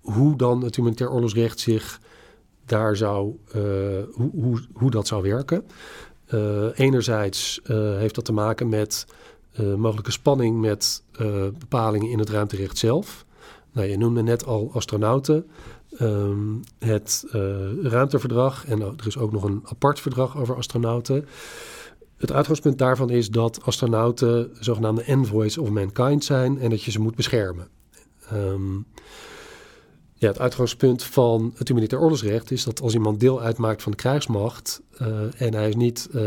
[0.00, 2.00] hoe dan het humanitair oorlogsrecht zich
[2.70, 3.60] daar zou, eh,
[4.12, 5.64] hoe, hoe, hoe dat zou werken.
[6.30, 9.06] Eh, enerzijds eh, heeft dat te maken met
[9.52, 11.02] eh, mogelijke spanning met
[11.58, 13.24] bepalingen in het ruimterecht zelf.
[13.72, 15.46] Nou, je noemde net al astronauten.
[15.96, 17.24] Ehm, het
[17.82, 21.26] ruimteverdrag en er is ook nog een apart verdrag over astronauten.
[22.16, 27.00] Het uitgangspunt daarvan is dat astronauten zogenaamde envoys of mankind zijn en dat je ze
[27.00, 27.68] moet beschermen.
[28.28, 28.76] Ehm,
[30.20, 33.98] ja, het uitgangspunt van het humanitair oorlogsrecht is dat als iemand deel uitmaakt van de
[33.98, 35.06] krijgsmacht eh,
[35.36, 36.22] en hij is niet eh,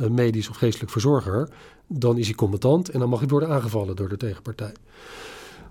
[0.00, 1.48] een medisch of geestelijk verzorger,
[1.86, 4.72] dan is hij combatant en dan mag hij worden aangevallen door de tegenpartij.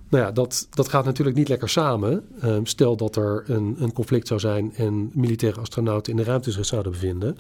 [0.10, 2.28] Nou ja, dat, dat gaat natuurlijk niet lekker samen.
[2.42, 6.52] Ehm, stel dat er een, een conflict zou zijn en militaire astronauten in de ruimte
[6.52, 7.38] zich zouden bevinden.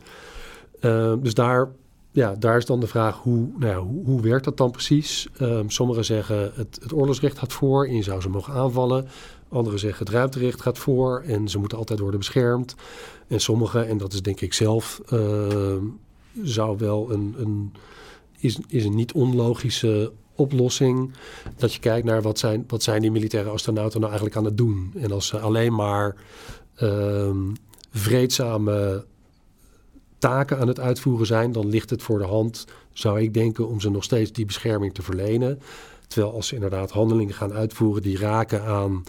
[0.80, 1.69] Ehm, dus daar,
[2.12, 5.28] ja, daar is dan de vraag hoe, nou ja, hoe, hoe werkt dat dan precies?
[5.38, 9.08] Ehm, sommigen zeggen het, het oorlogsrecht gaat voor en je zou ze mogen aanvallen.
[9.50, 12.76] Anderen zeggen het ruimterecht gaat voor en ze moeten altijd worden beschermd.
[13.28, 15.84] En sommigen, en dat is denk ik zelf, ehm,
[16.42, 17.74] zou wel een, een,
[18.40, 21.14] is, is een niet onlogische oplossing.
[21.56, 24.58] Dat je kijkt naar wat zijn, wat zijn die militaire astronauten nou eigenlijk aan het
[24.58, 24.94] doen.
[24.96, 26.16] En als ze alleen maar
[26.76, 27.38] ehm,
[27.92, 29.06] vreedzame
[30.18, 33.80] taken aan het uitvoeren zijn, dan ligt het voor de hand, zou ik denken, om
[33.80, 35.60] ze nog steeds die bescherming te verlenen.
[36.08, 39.04] Terwijl als ze inderdaad handelingen gaan uitvoeren die raken aan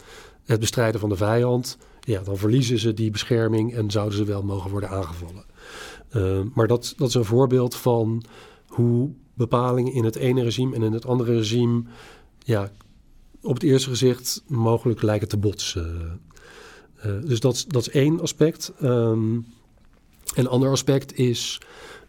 [0.49, 4.43] het bestrijden van de vijand, ja, dan verliezen ze die bescherming en zouden ze wel
[4.43, 5.45] mogen worden aangevallen.
[6.17, 8.25] Uh, maar dat, dat is een voorbeeld van
[8.67, 11.83] hoe bepalingen in het ene regime en in het andere regime
[12.39, 12.71] ja,
[13.43, 16.21] op het eerste gezicht mogelijk lijken te botsen.
[17.07, 18.73] Uh, dus dat, dat is één aspect.
[18.83, 19.47] Um,
[20.35, 21.61] een ander aspect is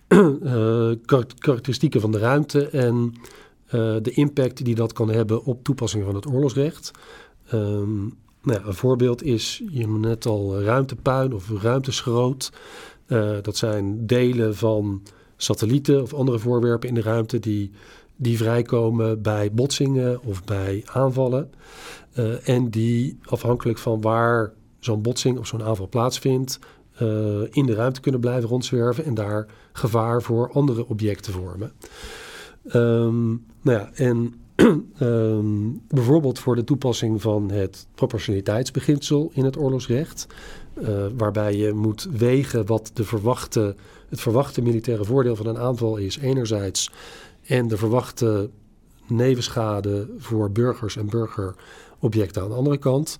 [1.39, 3.13] karakteristieken van de ruimte en
[4.01, 6.91] de impact die dat kan hebben op toepassing van het oorlogsrecht.
[7.53, 12.51] Um, nou een voorbeeld is, je hebt net al ruimtepuin of ruimteschroot.
[13.07, 15.01] Uh, dat zijn delen van
[15.37, 17.71] satellieten of andere voorwerpen in de ruimte die,
[18.15, 21.51] die vrijkomen bij botsingen of bij aanvallen.
[22.15, 26.59] Uh, en die afhankelijk van waar zo'n botsing of zo'n aanval plaatsvindt,
[27.49, 31.71] in de ruimte kunnen blijven rondzwerven en daar gevaar voor andere objecten vormen.
[32.73, 34.33] Um, nou ja, en
[35.01, 40.27] um, bijvoorbeeld voor de toepassing van het proportionaliteitsbeginsel in het oorlogsrecht,
[40.81, 43.75] uh, waarbij je moet wegen wat de verwachte,
[44.09, 46.91] het verwachte militaire voordeel van een aanval is, enerzijds,
[47.45, 48.49] en de verwachte
[49.07, 53.17] nevenschade voor burgers en burgerobjecten aan de andere kant,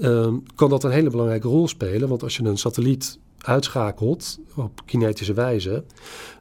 [0.00, 2.08] um, kan dat een hele belangrijke rol spelen.
[2.08, 5.84] Want als je een satelliet uitschakelt op kinetische wijze,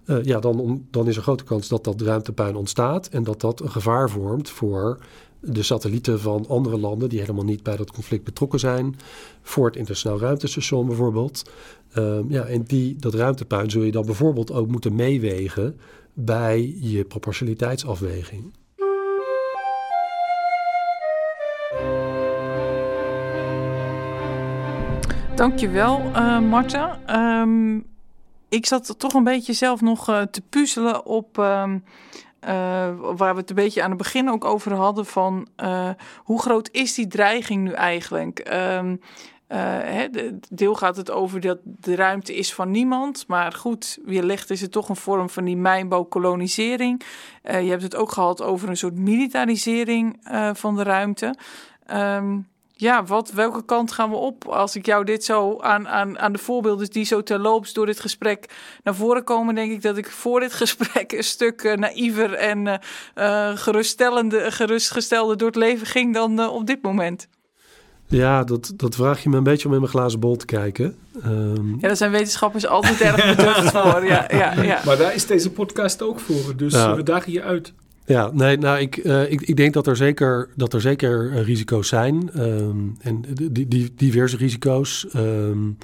[0.06, 3.60] uh, ja, dan, dan is er grote kans dat dat ruimtepuin ontstaat en dat dat
[3.60, 5.00] een gevaar vormt voor
[5.40, 8.96] de satellieten van andere landen die helemaal niet bij dat conflict betrokken zijn.
[9.42, 11.50] Voor het internationaal ruimtestation bijvoorbeeld.
[11.92, 15.80] Ehm, ja, en die, dat ruimtepuin zul je dan bijvoorbeeld ook moeten meewegen
[16.14, 18.54] bij je proportionaliteitsafweging.
[25.36, 27.00] Dankjewel, uh, Marta.
[27.42, 27.86] Um,
[28.56, 31.38] ik zat toch een beetje zelf nog uh, te puzzelen op...
[31.38, 31.84] Um,
[32.44, 32.50] uh,
[33.16, 36.70] waar we het een beetje aan het begin ook over hadden van uh, hoe groot
[36.72, 38.50] is die dreiging nu eigenlijk?
[38.54, 39.02] Um,
[39.50, 40.00] uh,
[40.50, 43.28] deel gaat het over dat de ruimte is van niemand.
[43.28, 47.02] Maar goed, wellicht is het toch een vorm van die mijnbouwkolonisering.
[47.44, 50.20] Je hebt het ook gehad over een soort militarisering
[50.54, 51.36] van de ruimte.
[51.94, 54.48] Um, ja, wat, welke kant gaan we op?
[54.48, 58.00] Als ik jou dit zo aan, aan, aan de voorbeelden die zo terloops door dit
[58.00, 58.50] gesprek
[58.84, 62.68] naar voren komen, denk ik dat ik voor dit gesprek een stuk uh, naïver en
[62.68, 67.28] uh, geruststellende, gerustgestelde door het leven ging dan uh, op dit moment.
[68.08, 70.98] Ja, dat, dat vraag je me een beetje om in mijn glazen bol te kijken.
[71.26, 71.78] Um...
[71.80, 74.06] Ja, daar zijn wetenschappers altijd erg beducht voor.
[74.06, 74.82] Ja, ja, ja.
[74.86, 76.96] Maar daar is deze podcast ook voor, dus ja.
[76.96, 77.74] we dagen je uit.
[78.06, 81.44] Ja, nee, nou, ik, uh, ik, ik denk dat er zeker, dat er zeker uh,
[81.44, 82.42] risico's zijn.
[82.42, 85.06] Um, en die, die, diverse risico's.
[85.16, 85.78] Um,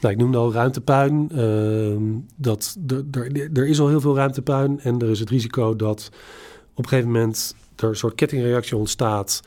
[0.00, 1.40] nou, ik noemde al ruimtepuin.
[1.40, 2.78] Um, dat,
[3.10, 4.80] er, er is al heel veel ruimtepuin.
[4.80, 6.10] En er is het risico dat
[6.74, 9.40] op een gegeven moment er een soort kettingreactie ontstaat.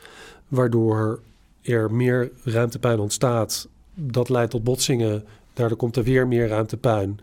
[0.48, 1.20] Waardoor
[1.62, 3.68] er meer ruimtepuin ontstaat.
[3.94, 5.24] Dat leidt tot botsingen.
[5.52, 7.18] Daardoor komt er weer meer ruimtepuin.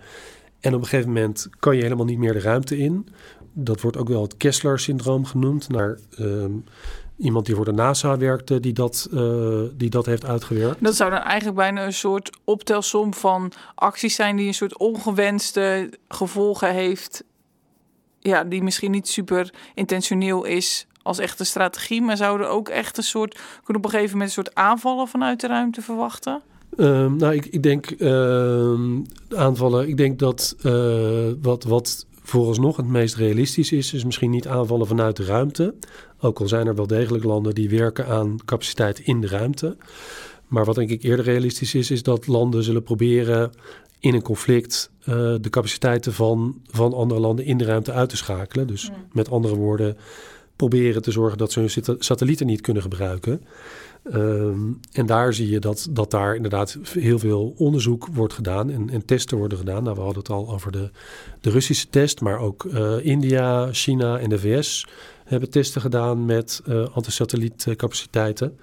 [0.60, 3.08] En op een gegeven moment kan je helemaal niet meer de ruimte in
[3.64, 6.64] dat wordt ook wel het Kessler-syndroom genoemd, naar um,
[7.18, 10.84] iemand die voor de NASA werkte, die dat, uh, die dat heeft uitgewerkt.
[10.84, 15.90] Dat zou dan eigenlijk bijna een soort optelsom van acties zijn die een soort ongewenste
[16.08, 17.24] gevolgen heeft.
[18.20, 23.04] Ja, die misschien niet super intentioneel is als echte strategie, maar zouden ook echt een
[23.04, 26.42] soort, kunnen op een gegeven moment een soort aanvallen vanuit de ruimte verwachten?
[26.78, 28.80] Um, nou, ik, ik denk uh,
[29.36, 29.88] aanvallen.
[29.88, 34.88] Ik denk dat uh, wat, wat vooralsnog het meest realistisch is, is misschien niet aanvallen
[34.88, 35.74] vanuit de ruimte.
[36.20, 39.78] Ook al zijn er wel degelijk landen die werken aan capaciteit in de ruimte.
[40.48, 43.52] Maar wat denk ik eerder realistisch is, is dat landen zullen proberen
[44.00, 45.06] in een conflict uh,
[45.42, 48.68] de capaciteiten van, van andere landen in de ruimte uit te schakelen.
[48.68, 48.94] Dus ja.
[49.12, 49.98] met andere woorden,
[50.56, 53.42] proberen te zorgen dat ze hun satellieten niet kunnen gebruiken.
[54.04, 58.90] Um, en daar zie je dat, dat daar inderdaad heel veel onderzoek wordt gedaan en,
[58.90, 59.84] en testen worden gedaan.
[59.84, 60.90] Nou, we hadden het al over de,
[61.42, 64.88] de Russische test, maar ook uh, India, China en de VS
[65.26, 68.58] hebben testen gedaan met uh, antisatellietkapaciteiten.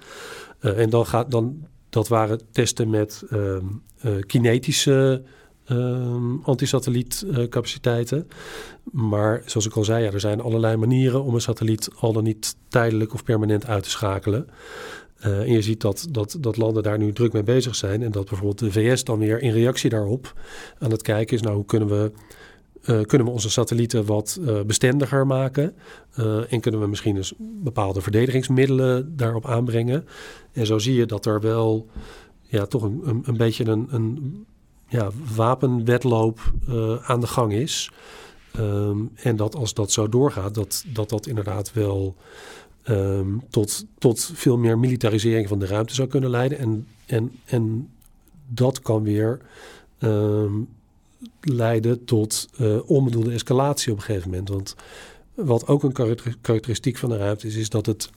[0.61, 3.81] Uh, en dan gaat dan, dat waren testen met um,
[4.25, 5.23] kinetische
[5.69, 8.27] um, antisatellietkapaciteiten.
[8.91, 12.23] Maar zoals ik al zei, ja, er zijn allerlei manieren om een satelliet al dan
[12.23, 14.47] niet tijdelijk of permanent uit te schakelen.
[15.25, 18.03] Uh, en je ziet dat, dat, dat landen daar nu druk mee bezig zijn.
[18.03, 20.33] En dat bijvoorbeeld de VS dan weer in reactie daarop
[20.79, 22.11] aan het kijken is: nou, hoe kunnen we,
[22.85, 25.75] uh, kunnen we onze satellieten wat uh, bestendiger maken?
[26.49, 30.05] en kunnen we misschien dus bepaalde verdedigingsmiddelen daarop aanbrengen?
[30.51, 31.87] En zo zie je dat er wel
[32.41, 34.45] ja, toch een, een, beetje een, een
[34.87, 36.39] ja, wapenwetloop
[37.01, 37.91] aan de gang is.
[38.59, 42.15] Um, en dat als dat zo doorgaat, dat dat, dat inderdaad wel
[42.89, 46.57] um, tot, tot veel meer militarisering van de ruimte zou kunnen leiden.
[46.57, 47.89] En, en, en
[48.47, 49.39] dat kan weer
[49.99, 50.67] um,
[51.41, 54.49] leiden tot uh, onbedoelde escalatie op een gegeven moment.
[54.49, 54.75] Want
[55.33, 58.09] wat ook een karakteristiek van de ruimte is, is dat het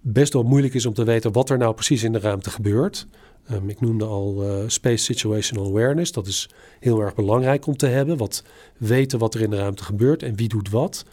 [0.00, 3.06] best wel moeilijk is om te weten wat er nou precies in de ruimte gebeurt.
[3.52, 6.12] Um, ik noemde al uh, Space Situational Awareness.
[6.12, 6.48] Dat is
[6.80, 8.16] heel erg belangrijk om te hebben.
[8.16, 8.42] Wat
[8.76, 11.04] weten wat er in de ruimte gebeurt en wie doet wat.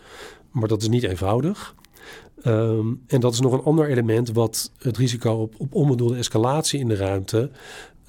[0.52, 1.76] Maar dat is niet eenvoudig.
[2.46, 6.80] Um, en dat is nog een ander element wat het risico op, op onbedoelde escalatie
[6.80, 7.50] in de ruimte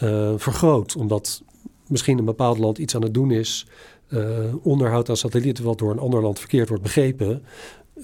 [0.03, 0.97] uh, vergroot.
[0.97, 1.43] Omdat
[1.89, 3.67] misschien een bepaald land iets aan het doen is,
[4.09, 7.43] uh, onderhoud aan satellieten wat door een ander land verkeerd wordt begrepen.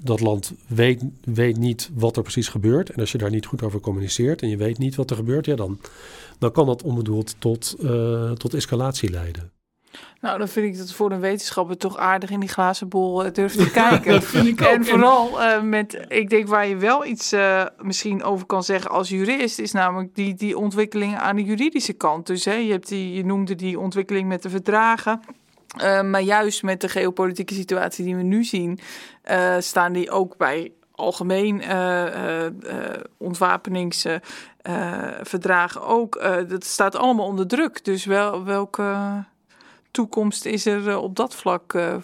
[0.02, 2.90] Dat land weet, weet niet wat er precies gebeurt.
[2.90, 5.46] En als je daar niet goed over communiceert en je weet niet wat er gebeurt,
[5.46, 5.78] ja, dan,
[6.38, 9.52] dan kan dat onbedoeld tot, uh, tot escalatie leiden.
[10.20, 13.32] Nou, dan vind ik dat voor een wetenschapper toch aardig in die glazen bol uh,
[13.32, 14.12] durft te kijken.
[14.12, 14.66] dat vind ik ook.
[14.68, 18.90] En vooral uh, met, ik denk waar je wel iets uh, misschien over kan zeggen
[18.90, 22.26] als jurist, is namelijk die, die ontwikkelingen aan de juridische kant.
[22.26, 25.20] Dus hè, je, hebt die, je noemde die ontwikkeling met de verdragen.
[25.76, 28.78] Uh, maar juist met de geopolitieke situatie die we nu zien,
[29.58, 31.62] staan die ook bij algemeen
[33.16, 36.20] ontwapeningsverdragen ook.
[36.48, 37.84] dat staat allemaal onder druk.
[37.84, 39.24] Dus wel, welke
[39.90, 41.74] toekomst is er eh, op dat vlak?
[41.74, 41.96] Eh?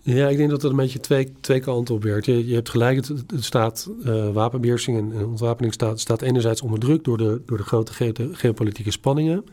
[0.00, 2.26] Ja, ik denk dat het een beetje twee, twee kanten op werkt.
[2.26, 6.62] Je, je hebt gelijk, het, het staat uh, wapenbeheersing en, en, ontwapening staat, staat enerzijds
[6.62, 7.92] onder druk door de, door de grote
[8.32, 9.44] geopolitieke spanningen.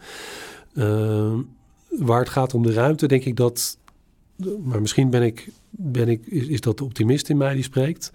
[1.89, 3.77] Waar het gaat om de ruimte, denk ik dat,
[4.63, 8.11] maar misschien ben ik, ben ik, is, is dat de optimist in mij die spreekt.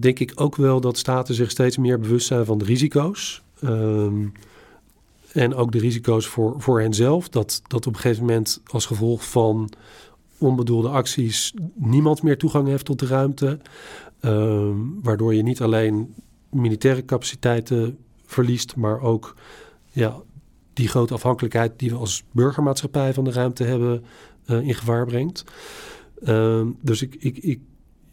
[0.00, 3.42] Denk ik ook wel dat staten zich steeds meer bewust zijn van de risico's.
[3.60, 4.26] Ehm,
[5.34, 7.28] en ook de risico's voor, voor henzelf.
[7.28, 9.70] Dat, dat op een gegeven moment als gevolg van
[10.38, 13.58] onbedoelde acties niemand meer toegang heeft tot de ruimte.
[14.20, 14.70] Uh,
[15.02, 16.14] waardoor je niet alleen
[16.50, 19.36] militaire capaciteiten verliest, maar ook
[19.90, 20.22] ja,
[20.72, 24.04] die grote afhankelijkheid die we als burgermaatschappij van de ruimte hebben
[24.46, 25.44] uh, in gevaar brengt.
[26.22, 27.60] Uh, dus ik, ik, ik,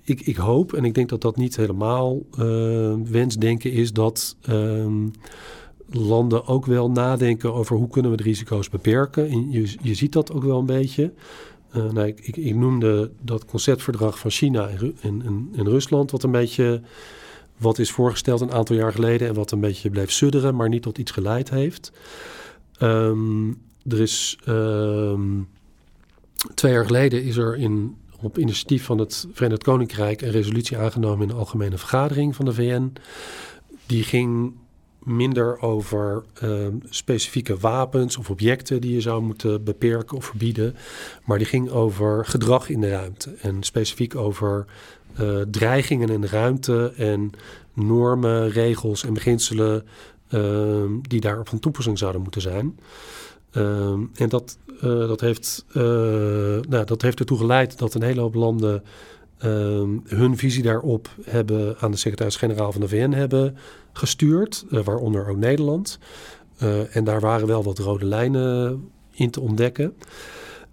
[0.02, 5.08] ik, ik hoop, en ik denk dat dat niet helemaal uh, wensdenken is, dat ehm,
[5.92, 9.30] landen ook wel nadenken over hoe kunnen we de risico's beperken.
[9.30, 11.14] En je, je ziet dat ook wel een beetje.
[11.76, 16.32] Uh, nou, ik, ik, noemde dat conceptverdrag van China en, en, en, Rusland, wat een
[16.32, 16.82] beetje
[17.58, 20.82] wat is voorgesteld een aantal jaar geleden en wat een beetje bleef sudderen, maar niet
[20.82, 21.92] tot iets geleid heeft.
[22.80, 25.48] Um, er is um,
[26.54, 31.22] twee jaar geleden is er in, op initiatief van het Verenigd Koninkrijk een resolutie aangenomen
[31.22, 32.94] in de algemene vergadering van de VN.
[33.86, 34.54] Die ging
[35.04, 40.76] minder over uh, specifieke wapens of objecten die je zou moeten beperken of verbieden.
[41.26, 43.34] Maar die ging over gedrag in de ruimte.
[43.42, 44.66] En specifiek over
[45.20, 47.32] uh, dreigingen in de ruimte en
[47.74, 49.86] normen, regels en beginselen
[50.30, 52.80] uh, die daarop van toepassing zouden moeten zijn.
[53.52, 58.34] Ehm, en dat, uh, dat, heeft, nou, dat heeft ertoe geleid dat een hele hoop
[58.34, 58.84] landen
[60.06, 63.56] hun visie daarop hebben aan de secretaris-generaal van de VN hebben
[63.94, 66.00] gestuurd, uh, waaronder ook Nederland.
[66.64, 69.94] Uh, en daar waren wel wat rode lijnen in te ontdekken.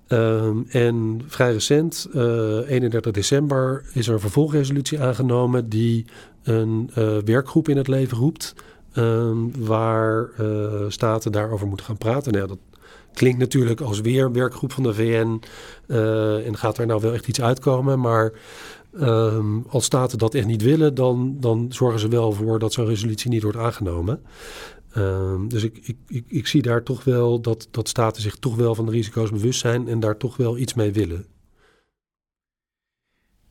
[0.09, 6.05] Um, en vrij recent, uh, eh, 31 december, is er een vervolgresolutie aangenomen die
[6.43, 6.91] een
[7.25, 8.55] werkgroep in het leven roept.
[8.95, 10.31] Um, waar
[10.89, 12.33] staten daarover moeten gaan praten.
[12.33, 12.59] Nou, dat
[13.13, 15.41] klinkt natuurlijk als weer werkgroep van de VN.
[16.47, 18.01] en gaat er nou wel echt iets uitkomen?
[18.01, 18.33] Maar
[18.93, 22.87] Um, als staten dat echt niet willen, dan, dan zorgen ze wel voor dat zo'n
[22.87, 24.23] resolutie niet wordt aangenomen.
[24.97, 28.57] Um, dus ik, ik, ik, ik, zie daar toch wel dat, dat staten zich toch
[28.57, 31.27] wel van de risico's bewust zijn en daar toch wel iets mee willen.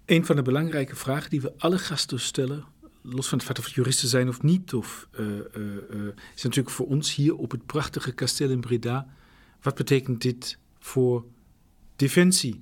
[0.05, 2.65] Een van de belangrijke vragen die we alle gasten stellen,
[3.01, 5.41] los van het feit of het juristen zijn of niet, of, uh, uh,
[6.35, 9.07] is natuurlijk voor ons hier op het prachtige kasteel in Breda.
[9.61, 11.25] Wat betekent dit voor
[11.95, 12.61] defensie?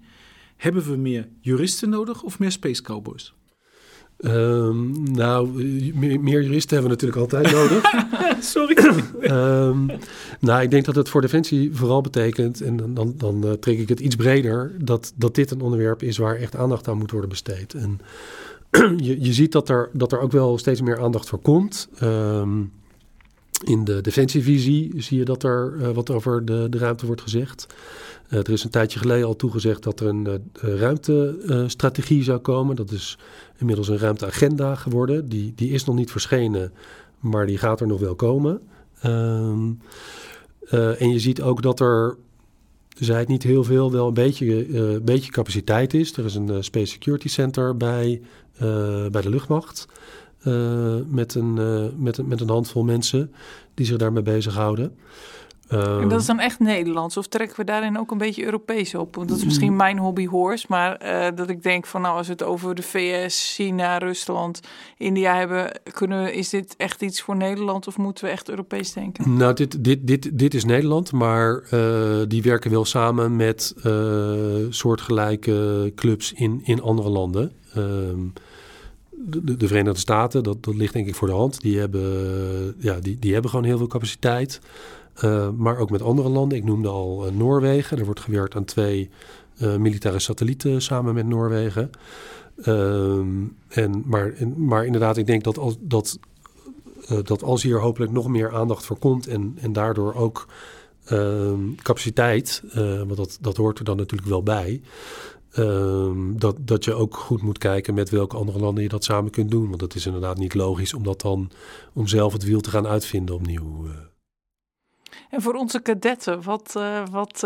[0.55, 3.33] Hebben we meer juristen nodig of meer space cowboys?
[4.17, 7.83] Um, nou, meer, meer, juristen hebben we natuurlijk altijd nodig.
[8.53, 8.77] Sorry.
[9.21, 9.91] um,
[10.39, 13.79] nou, ik denk dat het voor Defensie vooral betekent, en dan, dan, dan uh, trek
[13.79, 17.11] ik het iets breder, dat, dat dit een onderwerp is waar echt aandacht aan moet
[17.11, 17.73] worden besteed.
[17.73, 17.99] En
[19.05, 21.89] je, je ziet dat er, dat er ook wel steeds meer aandacht voor komt.
[22.03, 22.71] Um,
[23.65, 27.67] in de defensievisie zie je dat er uh, wat over de, de ruimte wordt gezegd.
[28.29, 32.75] Uh, er is een tijdje geleden al toegezegd dat er een uh, ruimtestrategie zou komen.
[32.75, 33.17] Dat is
[33.57, 35.29] inmiddels een ruimteagenda geworden.
[35.29, 36.73] Die, die is nog niet verschenen,
[37.19, 38.61] maar die gaat er nog wel komen.
[39.05, 39.79] Um,
[40.69, 42.17] en je ziet ook dat er,
[42.97, 46.17] zei het niet heel veel, wel een beetje, beetje capaciteit is.
[46.17, 48.21] Er is een Space Security Center bij,
[49.11, 49.87] bij de luchtmacht.
[51.07, 51.53] Met, een,
[52.03, 53.33] met, een, met een handvol mensen
[53.73, 54.95] die zich daarmee bezighouden.
[55.73, 57.17] Um, en dat is dan echt Nederlands?
[57.17, 59.15] Of trekken we daarin ook een beetje Europees op?
[59.15, 59.75] Want dat is misschien mm.
[59.75, 60.65] mijn hobby horse.
[60.69, 64.59] Maar uh, dat ik denk van nou, als we het over de VS, China, Rusland,
[64.97, 68.93] India hebben, kunnen we, is dit echt iets voor Nederland of moeten we echt Europees
[68.93, 69.37] denken?
[69.37, 74.65] Nou, dit, dit, dit, dit is Nederland, maar uh, die werken wel samen met uh,
[74.69, 77.51] soortgelijke clubs in, in andere landen.
[77.77, 78.33] Um,
[79.25, 81.61] de, de, Verenigde Staten, dat, dat ligt denk ik voor de hand.
[81.61, 84.61] Die hebben, ja, die, die hebben gewoon heel veel capaciteit.
[85.23, 86.57] Uh, maar ook met andere landen.
[86.57, 87.97] Ik noemde al uh, Noorwegen.
[87.97, 89.09] Er wordt gewerkt aan twee
[89.61, 91.89] uh, militaire satellieten samen met Noorwegen.
[92.61, 93.27] Ehm,
[93.67, 96.19] en, maar, maar inderdaad, ik denk dat als, dat,
[97.23, 100.47] dat als hier hopelijk nog meer aandacht voor komt en, en daardoor ook
[101.05, 104.81] ehm, capaciteit, want dat, dat hoort er dan natuurlijk wel bij.
[105.57, 109.31] Um, dat, dat je ook goed moet kijken met welke andere landen je dat samen
[109.31, 109.69] kunt doen.
[109.69, 111.51] Want het is inderdaad niet logisch om dat dan
[111.93, 113.87] om zelf het wiel te gaan uitvinden opnieuw.
[115.29, 117.39] En voor onze kadetten, wat, uh, wat,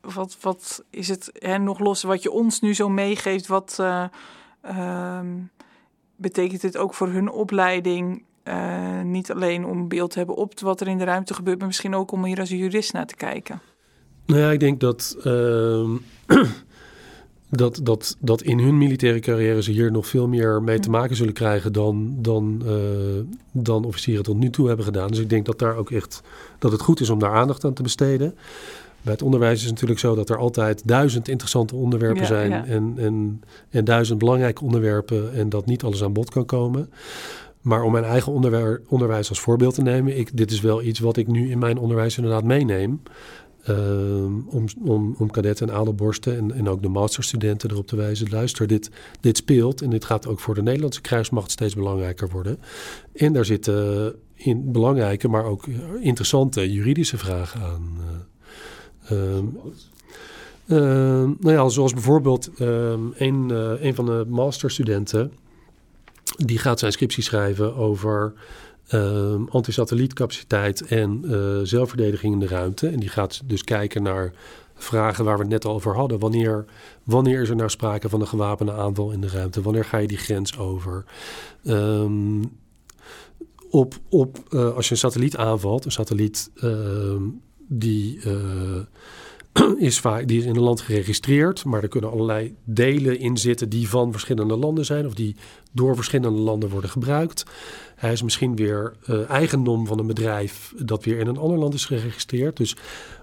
[0.00, 3.46] wat, wat is het hè, nog los wat je ons nu zo meegeeft?
[3.46, 3.78] Wat
[4.62, 5.50] um,
[6.16, 8.24] betekent dit ook voor hun opleiding?
[9.04, 11.94] Niet alleen om beeld te hebben op wat er in de ruimte gebeurt, maar misschien
[11.94, 13.60] ook om hier als jurist naar te kijken.
[14.26, 15.16] Nou ja, ik denk dat.
[15.24, 15.90] Ehm,
[17.50, 21.16] dat, dat, dat in hun militaire carrière ze hier nog veel meer mee te maken
[21.16, 22.72] zullen krijgen dan, dan, uh,
[23.52, 25.08] dan officieren tot nu toe hebben gedaan.
[25.08, 26.22] Dus ik denk dat daar ook echt
[26.58, 28.34] dat het goed is om daar aandacht aan te besteden.
[29.02, 32.94] Bij het onderwijs is het natuurlijk zo dat er altijd duizend interessante onderwerpen zijn En,
[32.96, 36.90] en, en duizend belangrijke onderwerpen en dat niet alles aan bod kan komen.
[37.68, 38.32] Maar om mijn eigen
[38.88, 41.78] onderwijs als voorbeeld te nemen, ik, dit is wel iets wat ik nu in mijn
[41.78, 43.02] onderwijs inderdaad meeneem.
[43.62, 48.30] Ehm, om, om, om kadetten en adelborsten en, en ook de masterstudenten erop te wijzen.
[48.30, 48.90] Luister, dit,
[49.20, 52.58] dit speelt en dit gaat ook voor de Nederlandse krijgsmacht steeds belangrijker worden.
[53.14, 55.66] En daar zitten in belangrijke, maar ook
[56.00, 57.98] interessante juridische vragen aan.
[59.10, 59.58] Um,
[61.40, 65.32] nou ja, zoals bijvoorbeeld uh, een van de masterstudenten,
[66.44, 68.32] die gaat zijn scriptie schrijven over
[68.94, 72.88] uh, antisatellietkapaciteit en uh, zelfverdediging in de ruimte.
[72.88, 74.32] En die gaat dus kijken naar
[74.74, 76.18] vragen waar we het net al over hadden.
[76.18, 76.64] Wanneer,
[77.04, 79.62] wanneer is er nou sprake van een gewapende aanval in de ruimte?
[79.62, 81.04] Wanneer ga je die grens over?
[81.64, 82.42] Um,
[83.70, 87.22] op, op, uh, als je een satelliet aanvalt, een satelliet ehm,
[87.68, 88.32] die uh,
[89.78, 93.68] is, vaak, die is in een land geregistreerd, maar er kunnen allerlei delen in zitten
[93.68, 95.36] die van verschillende landen zijn of die
[95.72, 97.44] door verschillende landen worden gebruikt.
[97.96, 101.74] Hij is misschien weer uh, eigendom van een bedrijf dat weer in een ander land
[101.74, 102.56] is geregistreerd.
[102.56, 102.76] Dus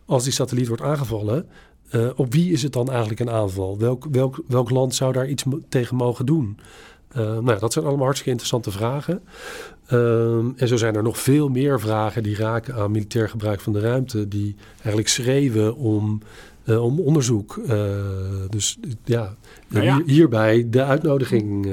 [0.05, 1.47] als die satelliet wordt aangevallen,
[1.91, 3.77] uh, op wie is het dan eigenlijk een aanval?
[3.77, 6.59] Welk, welk, welk land zou daar iets tegen mogen doen?
[7.17, 9.21] Uh, nou, dat zijn allemaal hartstikke interessante vragen.
[9.91, 13.73] Uh, en zo zijn er nog veel meer vragen die raken aan militair gebruik van
[13.73, 16.21] de ruimte, die eigenlijk schreeuwen om,
[16.65, 17.61] uh, om onderzoek.
[18.49, 19.35] dus ja,
[19.67, 19.95] nou ja.
[19.95, 21.67] Hier, hierbij de uitnodiging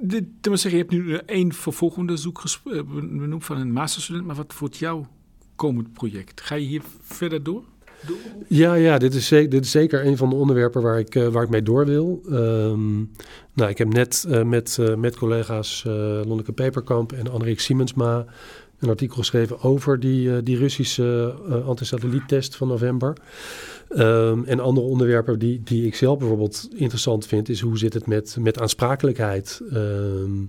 [0.00, 4.76] de, zeggen, je hebt nu één vervolgonderzoek eh, benoemd van een masterstudent, maar wat wordt
[4.76, 5.06] jouw
[5.56, 6.40] komend project?
[6.40, 7.64] Ga je hier verder door?
[8.48, 11.28] Ja, ja dit, is zeker, dit is zeker een van de onderwerpen waar ik, uh,
[11.28, 12.22] waar ik mee door wil.
[12.30, 13.10] Um,
[13.52, 15.82] nou, ik heb net uh, met, uh, met collega's
[16.26, 18.24] Lonneke Peperkamp en Anrik Siemensma
[18.78, 21.34] een artikel geschreven over die, die Russische
[21.66, 23.16] antisatelliettest van november.
[23.96, 28.06] Um, en andere onderwerpen die, die ik zelf bijvoorbeeld interessant vind, is hoe zit het
[28.06, 30.48] met, met aansprakelijkheid um,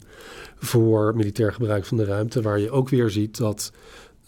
[0.55, 3.71] voor militair gebruik van de ruimte, waar je ook weer ziet dat,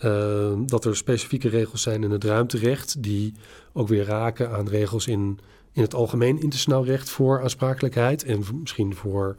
[0.04, 3.34] um, dat er specifieke regels zijn in het ruimterecht, die
[3.74, 5.39] ook weer raken aan regels in,
[5.72, 9.36] in het algemeen internationaal recht voor aansprakelijkheid en misschien voor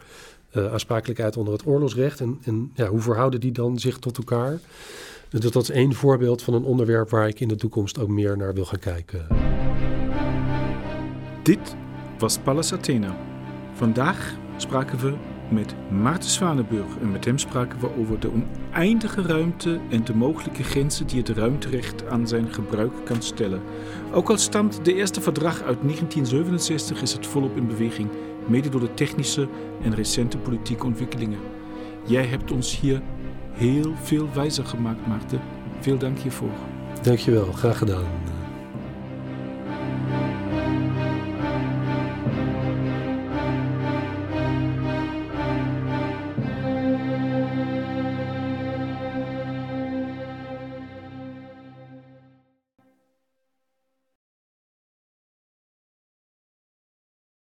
[0.56, 2.20] uh, aansprakelijkheid onder het oorlogsrecht.
[2.20, 4.60] En, en ja, hoe verhouden die dan zich tot elkaar?
[5.28, 8.36] Dus dat is één voorbeeld van een onderwerp waar ik in de toekomst ook meer
[8.36, 9.26] naar wil gaan kijken.
[11.42, 11.76] Dit
[12.18, 13.16] was Pallas Athena.
[13.72, 15.14] Vandaag spraken we
[15.50, 20.62] met Maarten Zwanenburg en met hem spraken we over de oneindige ruimte en de mogelijke
[20.62, 23.60] grenzen die het ruimterecht aan zijn gebruik kan stellen.
[24.12, 28.08] Ook al stamt de eerste verdrag uit 1967 is het volop in beweging,
[28.46, 29.48] mede door de technische
[29.82, 31.38] en recente politieke ontwikkelingen.
[32.04, 33.02] Jij hebt ons hier
[33.52, 35.40] heel veel wijzer gemaakt, Maarten.
[35.80, 36.52] Veel dank hiervoor.
[37.02, 38.04] Dankjewel, graag gedaan.